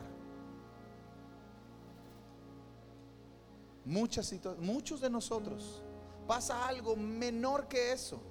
[3.85, 5.81] Muchas muchos de nosotros
[6.27, 8.21] pasa algo menor que eso.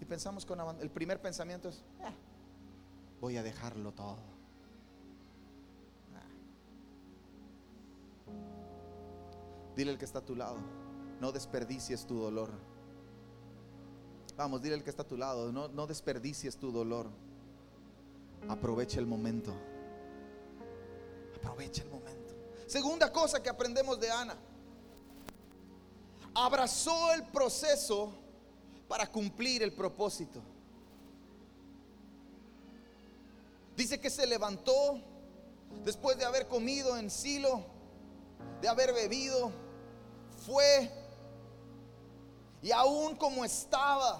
[0.00, 0.84] Y pensamos con abandonar.
[0.84, 2.12] El primer pensamiento es, ah,
[3.20, 4.18] voy a dejarlo todo.
[9.74, 10.58] Dile el que está a tu lado
[11.24, 12.50] no desperdicies tu dolor.
[14.36, 17.06] Vamos, dile al que está a tu lado, no, no desperdicies tu dolor.
[18.48, 19.54] Aprovecha el momento.
[21.36, 22.34] Aprovecha el momento.
[22.66, 24.36] Segunda cosa que aprendemos de Ana.
[26.34, 28.12] Abrazó el proceso
[28.88, 30.40] para cumplir el propósito.
[33.76, 35.00] Dice que se levantó
[35.84, 37.64] después de haber comido en Silo,
[38.60, 39.52] de haber bebido,
[40.44, 40.90] fue
[42.64, 44.18] y aún como estaba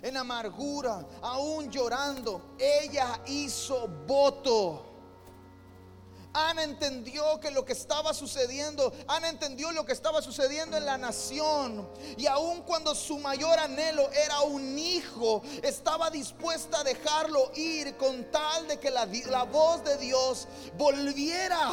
[0.00, 4.86] en amargura, aún llorando, ella hizo voto.
[6.32, 10.96] Ana entendió que lo que estaba sucediendo, Ana entendió lo que estaba sucediendo en la
[10.96, 11.88] nación.
[12.16, 18.30] Y aun cuando su mayor anhelo era un hijo, estaba dispuesta a dejarlo ir con
[18.30, 20.46] tal de que la, la voz de Dios
[20.78, 21.68] volviera.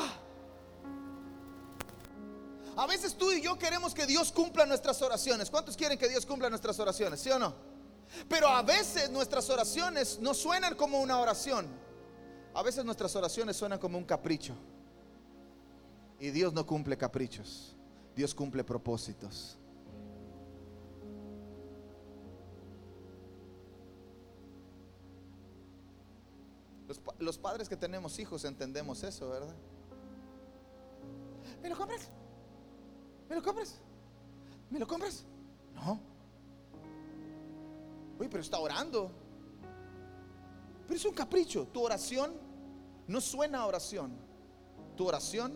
[2.79, 5.49] A veces tú y yo queremos que Dios cumpla nuestras oraciones.
[5.49, 7.19] ¿Cuántos quieren que Dios cumpla nuestras oraciones?
[7.19, 7.53] ¿Sí o no?
[8.29, 11.67] Pero a veces nuestras oraciones no suenan como una oración.
[12.53, 14.55] A veces nuestras oraciones suenan como un capricho.
[16.21, 17.75] Y Dios no cumple caprichos.
[18.15, 19.57] Dios cumple propósitos.
[27.17, 29.53] Los, padres que tenemos hijos entendemos eso, ¿verdad?
[31.61, 32.09] ¿Me lo compras?
[33.29, 33.79] ¿Me lo compras?
[34.71, 35.23] ¿Me lo compras?
[35.75, 35.99] No.
[38.19, 39.11] Oye, pero está orando.
[40.87, 41.67] Pero es un capricho.
[41.67, 42.33] Tu oración
[43.07, 44.11] no suena a oración.
[44.97, 45.53] Tu oración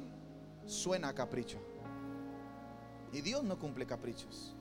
[0.66, 1.58] suena a capricho.
[3.12, 4.56] Y Dios no cumple caprichos.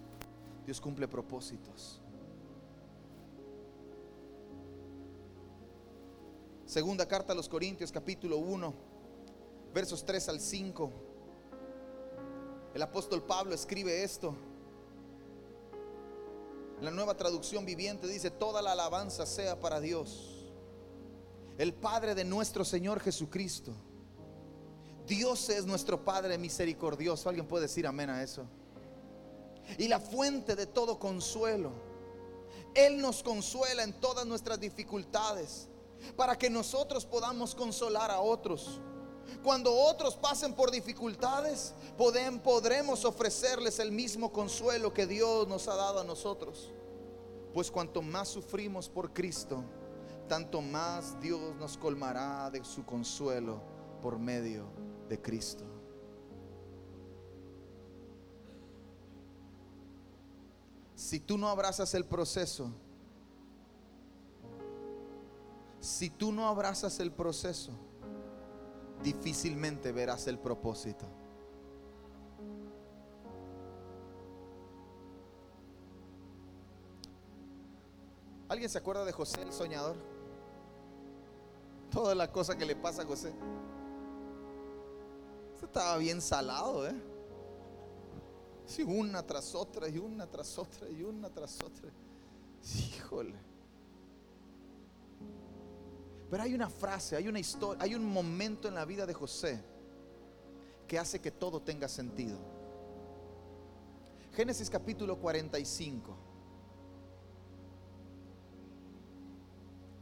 [0.65, 2.01] Dios cumple propósitos.
[6.65, 8.75] Segunda carta a los Corintios capítulo 1,
[9.75, 11.12] versos 3 al 5.
[12.75, 14.35] El apóstol Pablo escribe esto.
[16.81, 20.51] La nueva traducción viviente dice, toda la alabanza sea para Dios,
[21.59, 23.73] el Padre de nuestro Señor Jesucristo.
[25.07, 27.29] Dios es nuestro Padre misericordioso.
[27.29, 28.47] ¿Alguien puede decir amén a eso?
[29.79, 31.73] Y la fuente de todo consuelo.
[32.75, 35.69] Él nos consuela en todas nuestras dificultades
[36.17, 38.81] para que nosotros podamos consolar a otros.
[39.43, 46.01] Cuando otros pasen por dificultades, podremos ofrecerles el mismo consuelo que Dios nos ha dado
[46.01, 46.73] a nosotros.
[47.53, 49.63] Pues cuanto más sufrimos por Cristo,
[50.29, 53.61] tanto más Dios nos colmará de su consuelo
[54.01, 54.65] por medio
[55.09, 55.65] de Cristo.
[60.95, 62.71] Si tú no abrazas el proceso,
[65.81, 67.73] si tú no abrazas el proceso,
[69.03, 71.07] difícilmente verás el propósito.
[78.49, 79.97] ¿Alguien se acuerda de José el soñador?
[81.91, 83.33] Toda la cosa que le pasa a José.
[85.63, 86.95] estaba bien salado, ¿eh?
[88.67, 91.91] Sí, una tras otra y una tras otra y una tras otra.
[92.63, 93.52] Híjole.
[96.33, 99.63] Pero hay una frase, hay una historia, hay un momento en la vida de José
[100.89, 102.39] que hace que todo tenga sentido.
[104.33, 106.17] Génesis capítulo 45,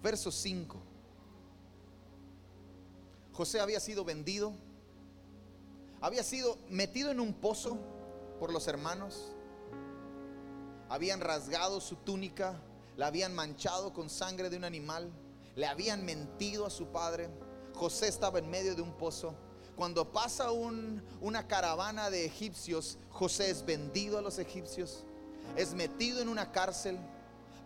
[0.00, 0.80] verso 5.
[3.32, 4.52] José había sido vendido,
[6.00, 7.76] había sido metido en un pozo
[8.38, 9.32] por los hermanos,
[10.88, 12.54] habían rasgado su túnica,
[12.96, 15.10] la habían manchado con sangre de un animal
[15.56, 17.28] le habían mentido a su padre.
[17.74, 19.34] José estaba en medio de un pozo.
[19.76, 25.04] Cuando pasa una caravana de egipcios, José es vendido a los egipcios,
[25.56, 26.98] es metido en una cárcel,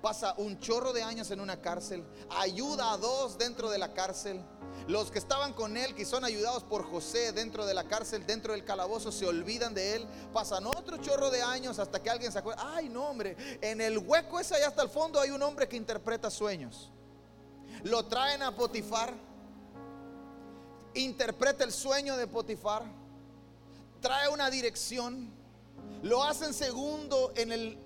[0.00, 4.40] pasa un chorro de años en una cárcel, ayuda a dos dentro de la cárcel.
[4.86, 8.52] Los que estaban con él, que son ayudados por José dentro de la cárcel, dentro
[8.52, 10.06] del calabozo, se olvidan de él.
[10.32, 12.74] Pasan otro chorro de años hasta que alguien se acuerda.
[12.76, 15.76] Ay, no, hombre, en el hueco ese allá hasta el fondo hay un hombre que
[15.76, 16.92] interpreta sueños.
[17.84, 19.12] Lo traen a Potifar.
[20.94, 22.82] Interpreta el sueño de Potifar.
[24.00, 25.30] Trae una dirección.
[26.02, 27.78] Lo hacen segundo en, el,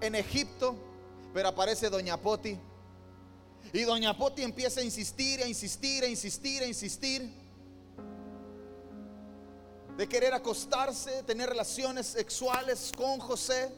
[0.00, 0.76] en Egipto.
[1.34, 2.56] Pero aparece Doña Poti.
[3.72, 7.34] Y Doña Poti empieza a insistir, a insistir, a insistir, a insistir.
[9.96, 13.72] De querer acostarse, tener relaciones sexuales con José.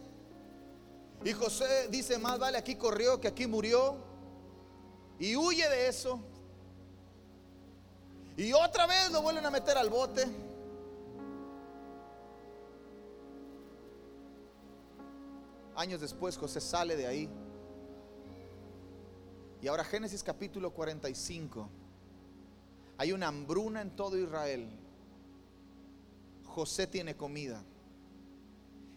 [1.24, 4.12] Y José dice, más vale aquí corrió que aquí murió
[5.18, 6.20] y huye de eso.
[8.37, 10.27] Y otra vez lo vuelven a meter al bote.
[15.77, 17.29] Años después José sale de ahí.
[19.61, 21.68] Y ahora Génesis capítulo 45.
[22.98, 24.68] Hay una hambruna en todo Israel.
[26.44, 27.62] José tiene comida.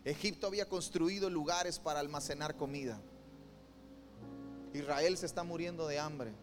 [0.03, 2.99] Egipto había construido lugares para almacenar comida.
[4.75, 6.33] Israel se está muriendo de hambre.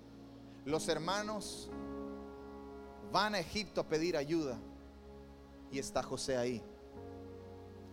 [0.64, 1.70] Los hermanos
[3.12, 4.58] van a Egipto a pedir ayuda
[5.70, 6.62] y está José ahí.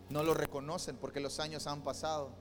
[0.09, 2.31] No lo reconocen porque los años han pasado.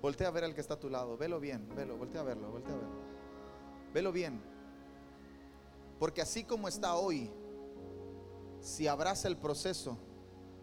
[0.00, 2.50] Voltea a ver al que está a tu lado, velo bien, velo, voltea a verlo,
[2.50, 2.94] voltea a verlo.
[3.92, 4.40] Velo bien.
[5.98, 7.30] Porque así como está hoy,
[8.60, 9.96] si abraza el proceso,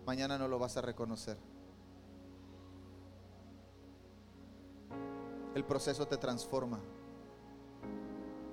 [0.06, 1.38] mañana no lo vas a reconocer.
[5.56, 6.80] El proceso te transforma.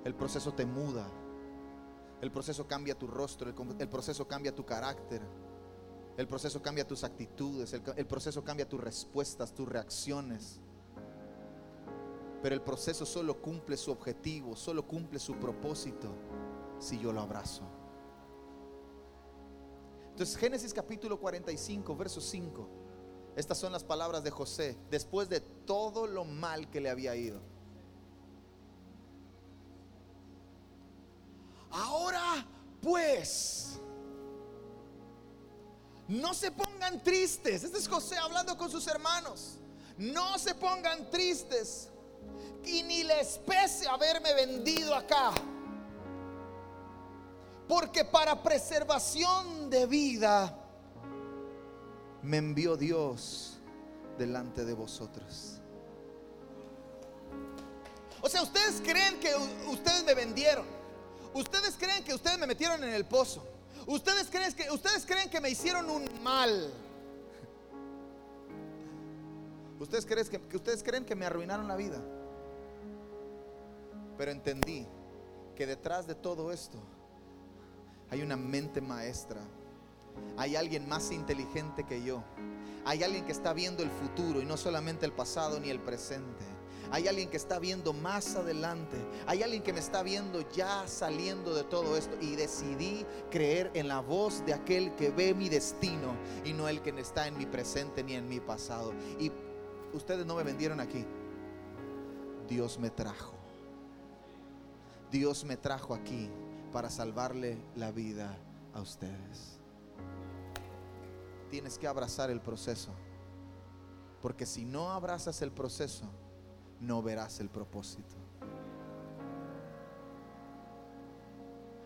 [0.03, 1.07] El proceso te muda.
[2.21, 3.53] El proceso cambia tu rostro.
[3.79, 5.21] El, proceso cambia tu carácter.
[6.17, 7.73] El proceso cambia tus actitudes.
[7.73, 10.59] El, el proceso cambia tus respuestas, tus reacciones.
[12.41, 16.09] Pero el proceso solo cumple su objetivo, solo cumple su propósito
[16.79, 17.63] si yo lo abrazo.
[20.11, 22.86] Entonces Génesis capítulo 45, verso 5.
[23.37, 27.39] Estas son las palabras de José después de todo lo mal que le había ido.
[31.69, 32.43] Ahora
[32.81, 33.77] pues,
[36.07, 37.63] no se pongan tristes.
[37.63, 39.59] Este es José hablando con sus hermanos.
[39.99, 41.89] No se pongan tristes
[42.65, 45.31] y ni les pese haberme vendido acá.
[47.67, 50.66] Porque para preservación de vida
[52.21, 53.57] me envió Dios
[54.17, 55.61] delante de vosotros.
[58.21, 59.33] O sea, ustedes creen que
[59.69, 60.65] ustedes me vendieron.
[61.33, 63.45] Ustedes creen que ustedes me metieron en el pozo.
[63.85, 66.73] Ustedes creen que ustedes creen que me hicieron un mal.
[69.79, 72.01] Ustedes creen que, que ustedes creen que me arruinaron la vida.
[74.17, 74.87] Pero entendí
[75.55, 76.79] que detrás de todo esto
[78.09, 79.41] hay una mente maestra.
[80.37, 82.23] Hay alguien más inteligente que yo.
[82.85, 86.45] Hay alguien que está viendo el futuro y no solamente el pasado ni el presente.
[86.91, 88.97] Hay alguien que está viendo más adelante.
[89.25, 92.15] Hay alguien que me está viendo ya saliendo de todo esto.
[92.21, 96.81] Y decidí creer en la voz de aquel que ve mi destino y no el
[96.81, 98.93] que está en mi presente ni en mi pasado.
[99.19, 99.31] Y
[99.93, 101.05] ustedes no me vendieron aquí.
[102.47, 103.33] Dios me trajo.
[105.11, 106.29] Dios me trajo aquí
[106.71, 108.37] para salvarle la vida
[108.73, 109.56] a ustedes.
[111.49, 112.91] Tienes que abrazar el proceso.
[114.21, 116.05] Porque si no abrazas el proceso,
[116.79, 118.15] no verás el propósito.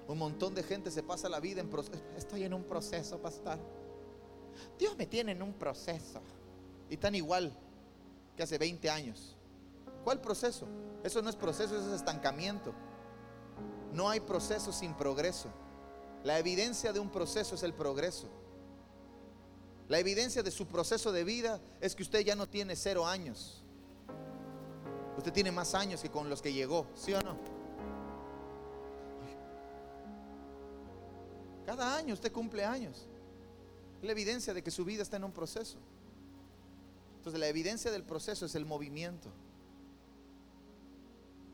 [0.07, 2.03] Un montón de gente se pasa la vida en proceso.
[2.17, 3.57] Estoy en un proceso, pastor.
[4.77, 6.21] Dios me tiene en un proceso.
[6.89, 7.55] Y tan igual
[8.35, 9.37] que hace 20 años.
[10.03, 10.67] ¿Cuál proceso?
[11.03, 12.73] Eso no es proceso, eso es estancamiento.
[13.93, 15.49] No hay proceso sin progreso.
[16.23, 18.27] La evidencia de un proceso es el progreso.
[19.91, 23.61] La evidencia de su proceso de vida es que usted ya no tiene cero años.
[25.17, 27.37] Usted tiene más años que con los que llegó, ¿sí o no?
[31.65, 33.05] Cada año usted cumple años.
[33.99, 35.77] Es la evidencia de que su vida está en un proceso.
[37.17, 39.27] Entonces la evidencia del proceso es el movimiento.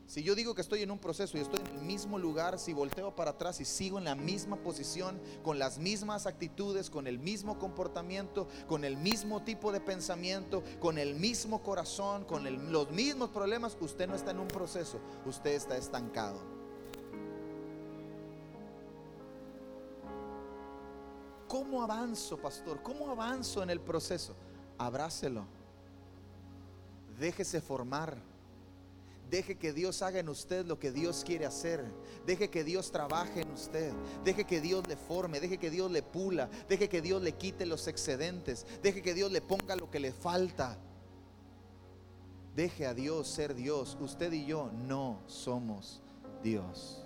[0.08, 2.72] Si yo digo que estoy en un proceso y estoy en el mismo lugar, si
[2.72, 7.18] volteo para atrás y sigo en la misma posición, con las mismas actitudes, con el
[7.18, 13.28] mismo comportamiento, con el mismo tipo de pensamiento, con el mismo corazón, con los mismos
[13.28, 16.40] problemas, usted no está en un proceso, usted está estancado.
[21.48, 22.82] ¿Cómo avanzo, pastor?
[22.82, 24.34] ¿Cómo avanzo en el proceso?
[24.78, 25.44] Abrácelo.
[27.20, 28.16] Déjese formar
[29.30, 31.84] Deje que Dios haga en usted lo que Dios quiere hacer.
[32.24, 33.92] Deje que Dios trabaje en usted.
[34.24, 35.38] Deje que Dios le forme.
[35.38, 36.48] Deje que Dios le pula.
[36.68, 38.66] Deje que Dios le quite los excedentes.
[38.82, 40.78] Deje que Dios le ponga lo que le falta.
[42.56, 43.98] Deje a Dios ser Dios.
[44.00, 46.00] Usted y yo no somos
[46.42, 47.04] Dios.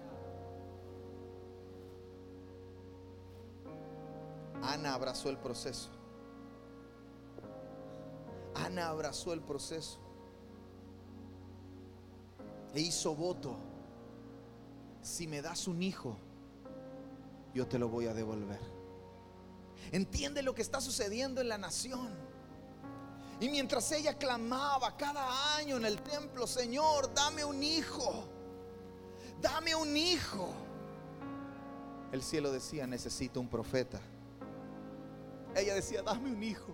[4.62, 5.90] Ana abrazó el proceso.
[8.54, 9.98] Ana abrazó el proceso
[12.74, 13.56] e hizo voto,
[15.02, 16.16] si me das un hijo,
[17.54, 18.60] yo te lo voy a devolver.
[19.90, 22.08] Entiende lo que está sucediendo en la nación.
[23.40, 28.24] Y mientras ella clamaba cada año en el templo, Señor, dame un hijo,
[29.40, 30.48] dame un hijo.
[32.12, 34.00] El cielo decía, necesito un profeta.
[35.54, 36.72] Ella decía, dame un hijo.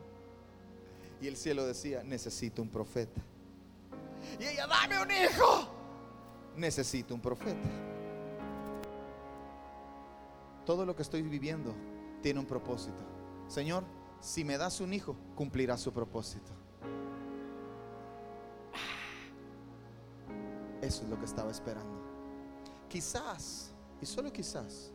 [1.20, 3.20] Y el cielo decía, necesito un profeta.
[4.39, 5.78] Y ella, dame un hijo
[6.59, 7.69] necesito un profeta.
[10.67, 11.75] Todo lo que estoy viviendo
[12.23, 13.03] tiene un propósito.
[13.49, 13.85] Señor,
[14.21, 16.53] si me das un hijo, cumplirá su propósito.
[20.83, 21.99] Eso es lo que estaba esperando.
[22.89, 24.93] Quizás, y solo quizás,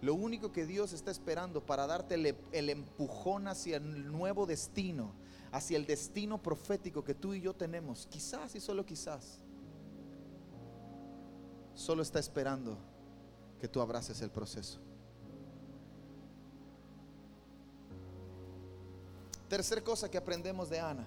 [0.00, 5.12] lo único que Dios está esperando para darte el, el, empujón hacia el nuevo destino,
[5.52, 9.38] hacia el destino profético que tú y yo tenemos, quizás y solo quizás,
[11.82, 12.78] solo está esperando
[13.60, 14.78] que tú abraces el proceso.
[19.48, 21.04] Tercer cosa que aprendemos de Ana.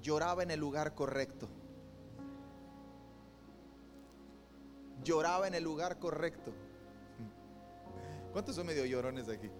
[0.00, 1.48] Lloraba en el lugar correcto.
[5.04, 6.52] Lloraba en el lugar correcto.
[8.32, 9.50] ¿Cuántos son medio llorones de aquí?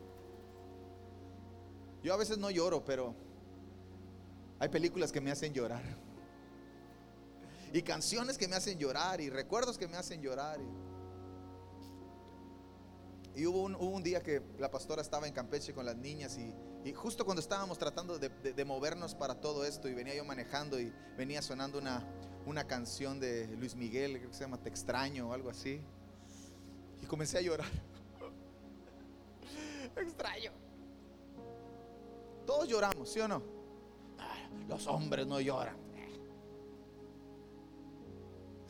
[2.02, 3.14] Yo a veces no lloro, pero
[4.58, 5.82] hay películas que me hacen llorar.
[7.72, 10.58] Y canciones que me hacen llorar y recuerdos que me hacen llorar.
[13.36, 17.24] Y hubo un, día que la pastora estaba en Campeche con las niñas y, justo
[17.24, 21.78] cuando estábamos tratando de, movernos para todo esto y venía yo manejando y venía sonando
[21.78, 22.04] una,
[22.44, 25.80] una canción de Luis Miguel, creo que se llama Te extraño o algo así.
[27.00, 27.70] Y comencé a llorar.
[29.96, 30.52] extraño.
[32.46, 33.42] Todos lloramos, ¿sí o no?
[34.18, 35.79] Ah, los hombres no lloran.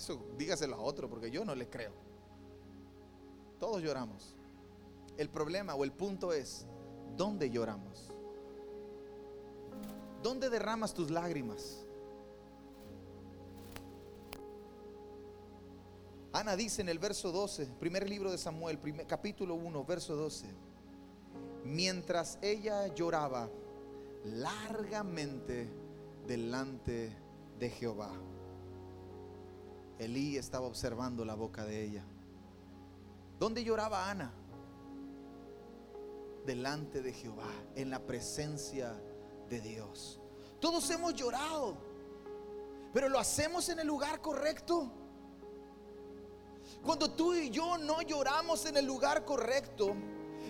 [0.00, 1.92] Eso dígaselo a otro porque yo no le creo.
[3.58, 4.34] Todos lloramos.
[5.18, 6.64] El problema o el punto es,
[7.18, 8.08] ¿dónde lloramos?
[10.22, 11.84] ¿Dónde derramas tus lágrimas?
[16.32, 20.46] Ana dice en el verso 12, primer libro de Samuel, capítulo 1, verso 12,
[21.66, 23.50] mientras ella lloraba
[24.24, 25.68] largamente
[26.26, 27.14] delante
[27.58, 28.14] de Jehová,
[30.00, 32.04] Elí estaba observando la boca de ella.
[33.38, 34.32] ¿Dónde lloraba Ana?
[36.44, 39.00] delante de Jehová, en la presencia
[39.48, 40.20] de Dios.
[40.60, 41.76] Todos hemos llorado,
[42.92, 44.90] pero lo hacemos en el lugar correcto.
[46.84, 49.94] Cuando tú y yo no lloramos en el lugar correcto,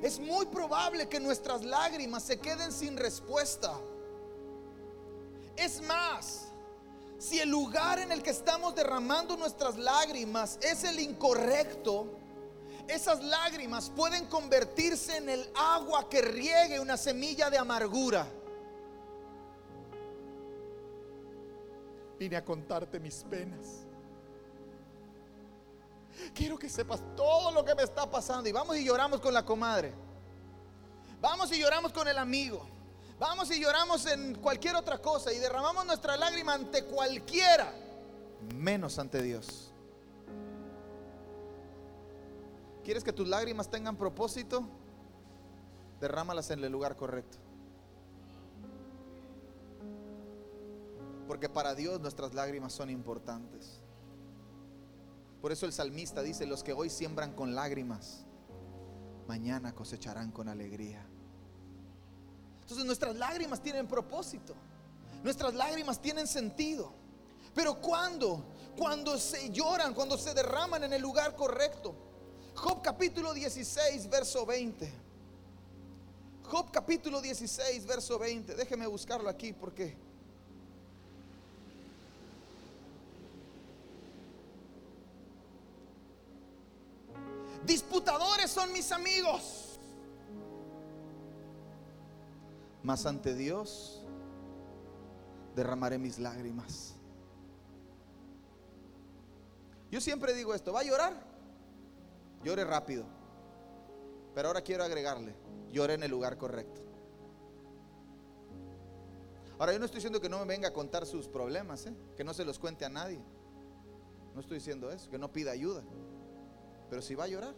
[0.02, 3.78] es muy probable que nuestras lágrimas se queden sin respuesta.
[5.56, 6.49] Es más,
[7.20, 12.06] si el lugar en el que estamos derramando nuestras lágrimas es el incorrecto,
[12.88, 18.26] esas lágrimas pueden convertirse en el agua que riegue una semilla de amargura.
[22.18, 23.84] Vine a contarte mis penas.
[26.34, 28.48] Quiero que sepas todo lo que me está pasando.
[28.48, 29.92] Y vamos y lloramos con la comadre.
[31.20, 32.66] Vamos y lloramos con el amigo.
[33.20, 35.30] Vamos y lloramos en cualquier otra cosa.
[35.30, 37.70] Y derramamos nuestra lágrima ante cualquiera.
[38.56, 39.74] Menos ante Dios.
[42.82, 44.66] ¿Quieres que tus lágrimas tengan propósito?
[46.00, 47.36] Derrámalas en el lugar correcto.
[51.28, 53.82] Porque para Dios nuestras lágrimas son importantes.
[55.42, 58.24] Por eso el salmista dice, los que hoy siembran con lágrimas,
[59.28, 61.06] mañana cosecharán con alegría.
[62.70, 64.54] Entonces nuestras lágrimas tienen propósito.
[65.24, 66.92] Nuestras lágrimas tienen sentido.
[67.52, 68.44] Pero cuando,
[68.76, 71.96] cuando se lloran, cuando se derraman en el lugar correcto,
[72.54, 74.88] Job capítulo 16, verso 20.
[76.44, 78.54] Job capítulo 16, verso 20.
[78.54, 79.96] Déjeme buscarlo aquí porque...
[87.64, 89.69] Disputadores son mis amigos.
[92.90, 94.04] Ante Dios
[95.54, 96.96] derramaré mis lágrimas.
[99.92, 101.14] Yo siempre digo esto, ¿va a llorar?
[102.42, 103.04] Llore rápido.
[104.34, 105.36] Pero ahora quiero agregarle,
[105.70, 106.82] llore en el lugar correcto.
[109.60, 111.94] Ahora yo no estoy diciendo que no me venga a contar sus problemas, ¿eh?
[112.16, 113.20] que no se los cuente a nadie.
[114.34, 115.82] No estoy diciendo eso, que no pida ayuda.
[116.88, 117.54] Pero si va a llorar,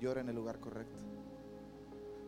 [0.00, 0.96] llore en el lugar correcto.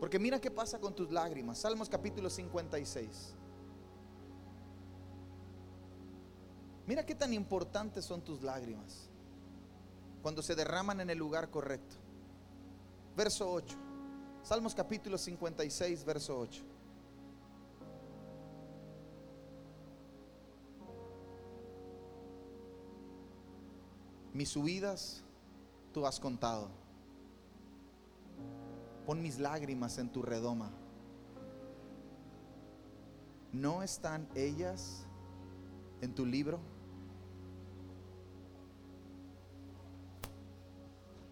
[0.00, 1.58] Porque mira qué pasa con tus lágrimas.
[1.58, 3.34] Salmos capítulo 56.
[6.86, 9.08] Mira qué tan importantes son tus lágrimas
[10.22, 11.96] cuando se derraman en el lugar correcto.
[13.16, 13.76] Verso 8.
[14.42, 16.62] Salmos capítulo 56, verso 8.
[24.32, 25.24] Mis subidas
[25.92, 26.85] tú has contado.
[29.06, 30.70] Pon mis lágrimas en tu redoma.
[33.52, 35.06] ¿No están ellas
[36.00, 36.58] en tu libro?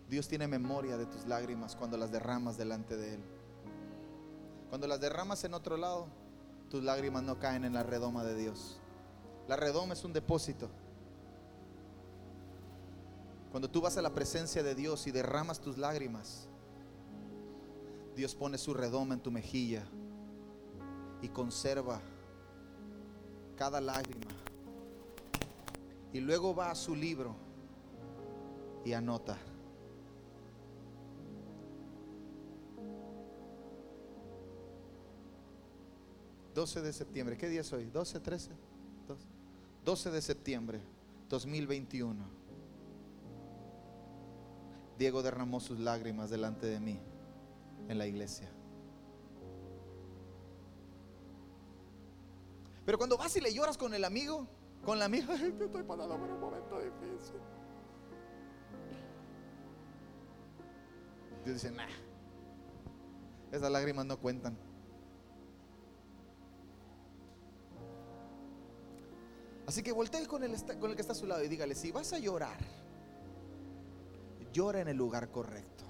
[0.08, 3.20] Dios tiene memoria de tus lágrimas cuando las derramas delante de Él.
[4.68, 6.06] Cuando las derramas en otro lado,
[6.70, 8.78] tus lágrimas no caen en la redoma de Dios.
[9.48, 10.70] La redoma es un depósito.
[13.50, 16.48] Cuando tú vas a la presencia de Dios y derramas tus lágrimas,
[18.14, 19.82] Dios pone su redoma en tu mejilla
[21.20, 22.00] y conserva
[23.56, 24.30] cada lágrima.
[26.12, 27.34] Y luego va a su libro
[28.84, 29.36] y anota.
[36.54, 37.36] ¿12 de septiembre?
[37.36, 37.90] ¿Qué día es hoy?
[37.92, 38.50] ¿12, 13?
[39.84, 40.80] 12 de septiembre
[41.28, 42.24] 2021.
[44.96, 47.00] Diego derramó sus lágrimas delante de mí
[47.88, 48.50] en la iglesia.
[52.84, 54.46] Pero cuando vas y le lloras con el amigo,
[54.84, 57.40] con la amiga, te estoy pasando por un momento difícil.
[61.44, 61.88] Dios dice, nah,
[63.52, 64.56] esas lágrimas no cuentan.
[69.66, 71.90] Así que voltee con el, con el que está a su lado y dígale, si
[71.90, 72.58] vas a llorar,
[74.52, 75.83] llora en el lugar correcto.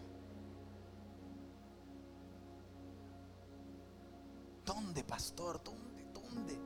[5.14, 5.62] Pastor?
[5.62, 6.04] ¿Dónde?
[6.12, 6.58] ¿Dónde?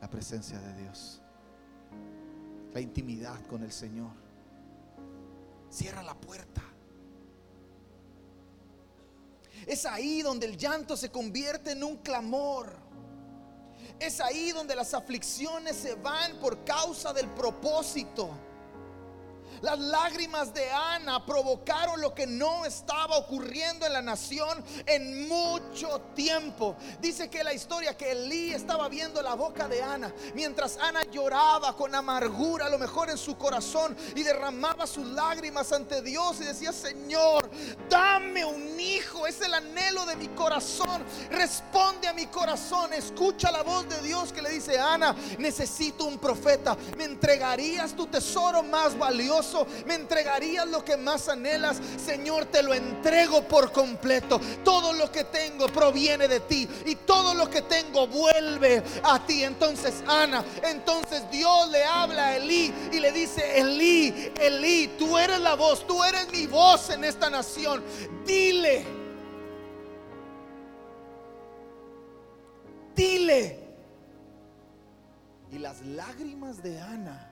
[0.00, 1.20] La presencia de Dios.
[2.72, 4.12] La intimidad con el Señor.
[5.68, 6.62] Cierra la puerta.
[9.66, 12.76] Es ahí donde el llanto se convierte en un clamor.
[13.98, 18.30] Es ahí donde las aflicciones se van por causa del propósito.
[19.62, 26.00] Las lágrimas de Ana provocaron lo que no estaba ocurriendo en la nación en mucho
[26.14, 26.76] tiempo.
[27.00, 31.76] Dice que la historia que Elí estaba viendo la boca de Ana mientras Ana lloraba
[31.76, 36.44] con amargura, a lo mejor en su corazón, y derramaba sus lágrimas ante Dios y
[36.44, 37.50] decía: Señor,
[37.88, 41.04] dame un hijo, es el anhelo de mi corazón.
[41.30, 46.18] Responde a mi corazón, escucha la voz de Dios que le dice: Ana, necesito un
[46.18, 46.76] profeta.
[46.96, 49.49] ¿Me entregarías tu tesoro más valioso?
[49.86, 51.80] Me entregarías lo que más anhelas.
[52.04, 54.40] Señor, te lo entrego por completo.
[54.64, 59.44] Todo lo que tengo proviene de ti y todo lo que tengo vuelve a ti.
[59.44, 65.40] Entonces, Ana, entonces Dios le habla a Elí y le dice, Elí, Elí, tú eres
[65.40, 67.82] la voz, tú eres mi voz en esta nación.
[68.26, 68.84] Dile.
[72.94, 73.58] Dile.
[75.52, 77.29] Y las lágrimas de Ana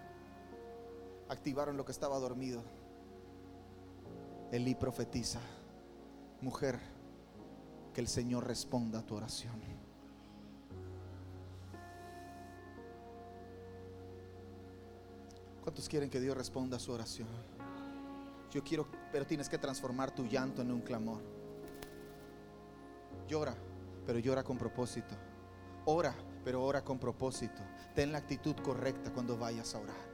[1.28, 2.62] activaron lo que estaba dormido.
[4.50, 5.40] Elí profetiza,
[6.40, 6.78] mujer,
[7.92, 9.68] que el Señor responda a tu oración.
[15.62, 17.28] ¿Cuántos quieren que Dios responda a su oración?
[18.50, 21.20] Yo quiero, pero tienes que transformar tu llanto en un clamor.
[23.28, 23.54] Llora,
[24.06, 25.14] pero llora con propósito.
[25.84, 27.62] Ora, pero ora con propósito.
[27.94, 30.07] Ten la actitud correcta cuando vayas a orar.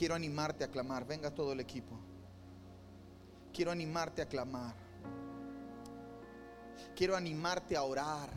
[0.00, 1.06] Quiero animarte a clamar.
[1.06, 1.94] Venga todo el equipo.
[3.52, 4.74] Quiero animarte a clamar.
[6.96, 8.30] Quiero animarte a orar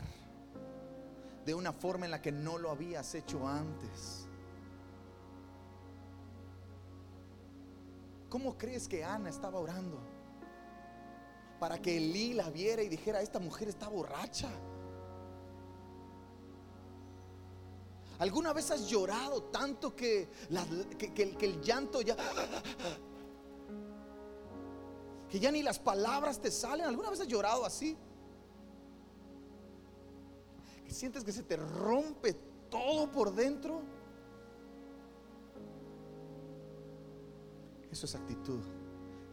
[1.46, 4.28] de una forma en la que no lo habías hecho antes.
[8.28, 9.98] ¿Cómo crees que Ana estaba orando?
[11.58, 14.50] Para que Elí la viera y dijera, esta mujer está borracha.
[18.18, 22.16] ¿Alguna vez has llorado tanto que, el llanto ya...
[25.28, 26.86] Que ya ni las palabras te salen?
[26.86, 27.96] ¿Alguna vez has llorado así?
[30.84, 32.34] Que sientes que se te rompe
[32.70, 33.82] todo por dentro.
[37.90, 38.60] Eso es actitud.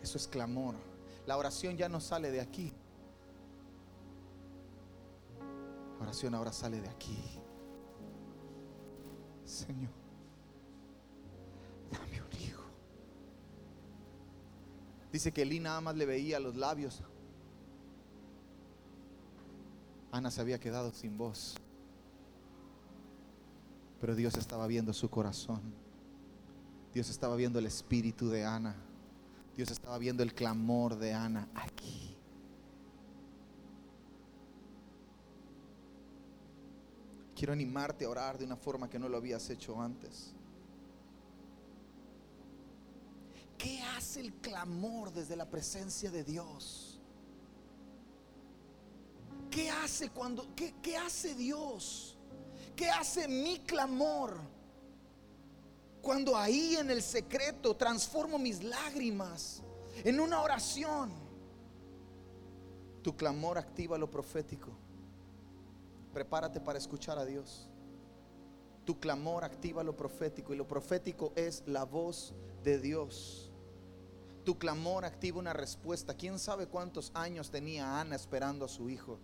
[0.02, 0.76] Eso es clamor.
[1.28, 2.74] La oración ya no sale de aquí.
[6.00, 7.41] La oración ahora sale de aquí.
[9.52, 9.92] Señor,
[11.92, 12.64] dame un hijo.
[15.12, 17.04] Dice que Elí nada más le veía los labios.
[20.10, 21.56] Ana se había quedado sin voz.
[24.00, 25.60] Pero Dios estaba viendo su corazón.
[26.94, 28.78] Dios estaba viendo el espíritu de Ana.
[29.58, 32.11] Dios estaba viendo el clamor de Ana aquí.
[37.42, 40.32] Quiero animarte a orar de una forma que no lo habías hecho antes.
[43.58, 47.00] ¿Qué hace el clamor desde la presencia de Dios?
[49.50, 52.16] ¿Qué hace cuando, qué, qué hace Dios?
[52.76, 54.38] ¿Qué hace mi clamor?
[56.04, 59.64] Cuando ahí en el secreto transformo mis lágrimas
[60.04, 61.12] en una oración.
[63.02, 64.70] Tu clamor activa lo profético.
[66.14, 67.68] Prepárate para escuchar a Dios.
[68.86, 72.34] Tu clamor activa lo profético y lo profético es la voz
[72.64, 73.52] de Dios.
[74.44, 76.16] Tu clamor activa una respuesta.
[76.16, 79.20] ¿Quién sabe cuántos años tenía Ana esperando a su hijo?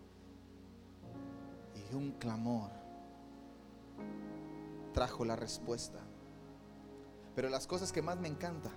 [1.76, 2.70] Y un clamor
[4.94, 6.00] trajo la respuesta.
[7.36, 8.70] Pero las cosas que más me encanta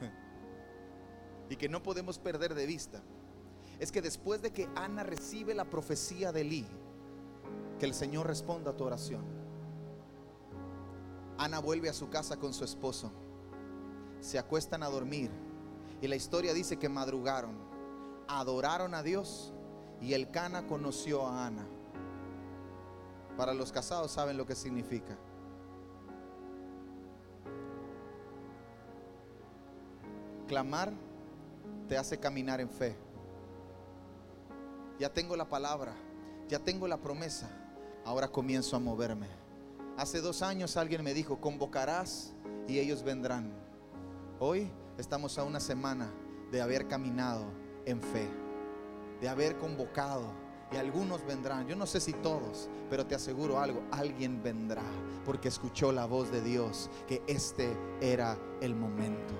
[1.50, 3.02] y que no podemos perder de vista
[3.78, 6.66] es que después de que Ana recibe la profecía de Elí,
[7.78, 9.22] que el Señor responda a tu oración.
[11.38, 13.12] Ana vuelve a su casa con su esposo.
[14.20, 15.30] Se acuestan a dormir.
[16.00, 17.56] Y la historia dice que madrugaron,
[18.28, 19.52] adoraron a Dios
[20.00, 21.66] y el Cana conoció a Ana.
[23.36, 25.16] Para los casados saben lo que significa.
[30.46, 30.92] Clamar
[31.88, 32.96] te hace caminar en fe.
[34.98, 35.94] Ya tengo la palabra,
[36.48, 37.48] ya tengo la promesa,
[38.08, 39.26] ahora comienzo a moverme.
[39.98, 42.32] Hace dos años alguien me dijo, convocarás
[42.66, 43.52] y ellos vendrán.
[44.40, 46.10] Hoy estamos a una semana
[46.50, 47.44] de haber caminado
[47.84, 48.26] en fe,
[49.20, 50.32] de haber convocado
[50.72, 51.68] y algunos vendrán.
[51.68, 54.84] Yo no sé si todos, pero te aseguro algo, alguien vendrá
[55.26, 59.34] porque escuchó la voz de Dios que este era el momento.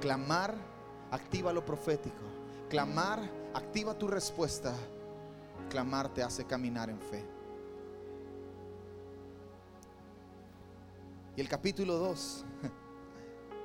[0.00, 0.54] Clamar
[1.10, 2.24] activa lo profético.
[2.70, 4.72] Clamar activa tu respuesta.
[5.68, 7.37] Clamar te hace caminar en fe.
[11.38, 12.44] Y el capítulo 2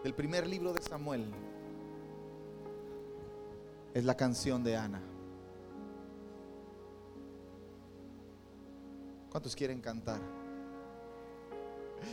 [0.03, 1.25] del primer libro de Samuel
[3.95, 5.01] es la canción de Ana.
[9.31, 10.21] ¿Cuántos quieren cantar?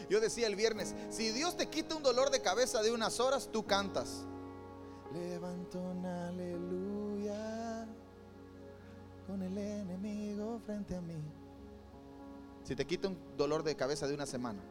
[0.09, 3.51] Yo decía el viernes, si Dios te quita un dolor de cabeza de unas horas,
[3.53, 4.25] tú cantas.
[5.13, 7.87] Levanto un aleluya
[9.27, 11.21] con el enemigo frente a mí.
[12.65, 14.63] Si te quita un dolor de cabeza de una semana,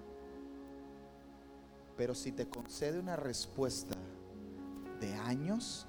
[2.00, 3.94] pero si te concede una respuesta
[5.02, 5.86] de años,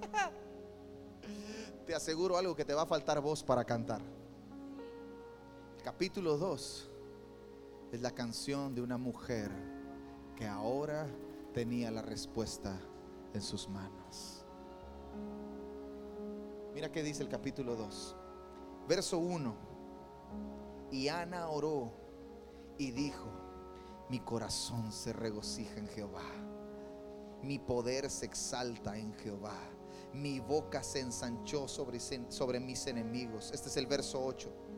[1.86, 4.00] te aseguro algo que te va a faltar voz para cantar.
[5.84, 6.90] capítulo 2
[7.92, 9.50] es la canción de una mujer
[10.34, 11.06] que ahora
[11.52, 12.80] tenía la respuesta
[13.34, 14.46] en sus manos.
[16.72, 18.16] Mira qué dice el capítulo 2,
[18.88, 19.54] verso 1.
[20.90, 21.92] Y Ana oró
[22.78, 23.39] y dijo,
[24.10, 26.28] mi corazón se regocija en Jehová,
[27.42, 29.56] mi poder se exalta en Jehová,
[30.12, 33.52] mi boca se ensanchó sobre, sobre mis enemigos.
[33.52, 34.70] Este es el verso 8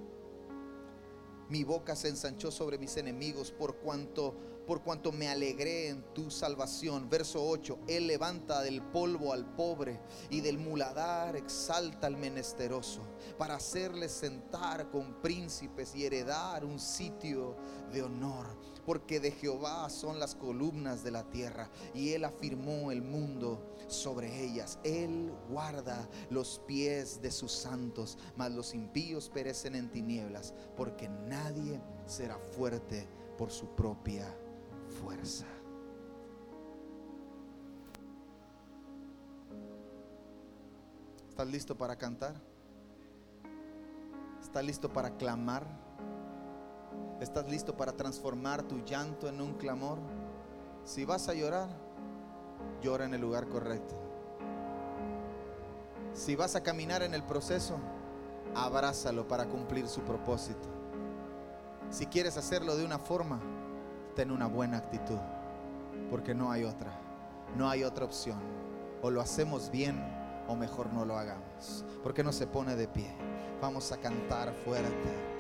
[1.53, 6.31] mi boca se ensanchó sobre mis enemigos por cuanto por cuanto me alegré en tu
[6.31, 7.09] salvación.
[7.09, 10.01] Verso 8, Él levanta del polvo al pobre
[10.31, 13.03] y del muladar exalta al menesteroso
[13.39, 17.57] para hacerle sentar con príncipes y heredar un sitio
[17.93, 18.47] de honor.
[18.87, 24.45] Porque de Jehová son las columnas de la tierra y Él afirmó el mundo sobre
[24.45, 24.81] ellas.
[24.83, 31.81] Él guarda los pies de sus santos, mas los impíos perecen en tinieblas, porque nadie
[32.07, 33.09] será fuerte
[33.39, 34.37] por su propia
[34.93, 35.47] fuerza.
[41.29, 42.35] ¿Estás listo para cantar?
[44.41, 45.67] ¿Estás listo para clamar?
[47.21, 49.99] ¿Estás listo para transformar tu llanto en un clamor?
[50.85, 51.69] Si vas a llorar,
[52.83, 53.95] llora en el lugar correcto.
[56.13, 57.79] Si vas a caminar en el proceso,
[58.55, 60.69] abrázalo para cumplir su propósito.
[61.91, 63.41] Si quieres hacerlo de una forma,
[64.15, 65.19] ten una buena actitud,
[66.11, 66.93] porque no hay otra,
[67.57, 68.39] no hay otra opción.
[69.03, 70.01] O lo hacemos bien
[70.49, 73.11] o mejor no lo hagamos, porque no se pone de pie.
[73.61, 75.33] Vamos a cantar fuerte.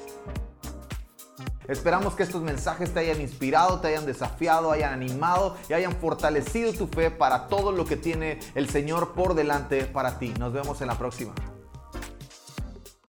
[1.69, 6.73] Esperamos que estos mensajes te hayan inspirado, te hayan desafiado, hayan animado y hayan fortalecido
[6.73, 10.35] tu fe para todo lo que tiene el Señor por delante para ti.
[10.39, 11.33] Nos vemos en la próxima.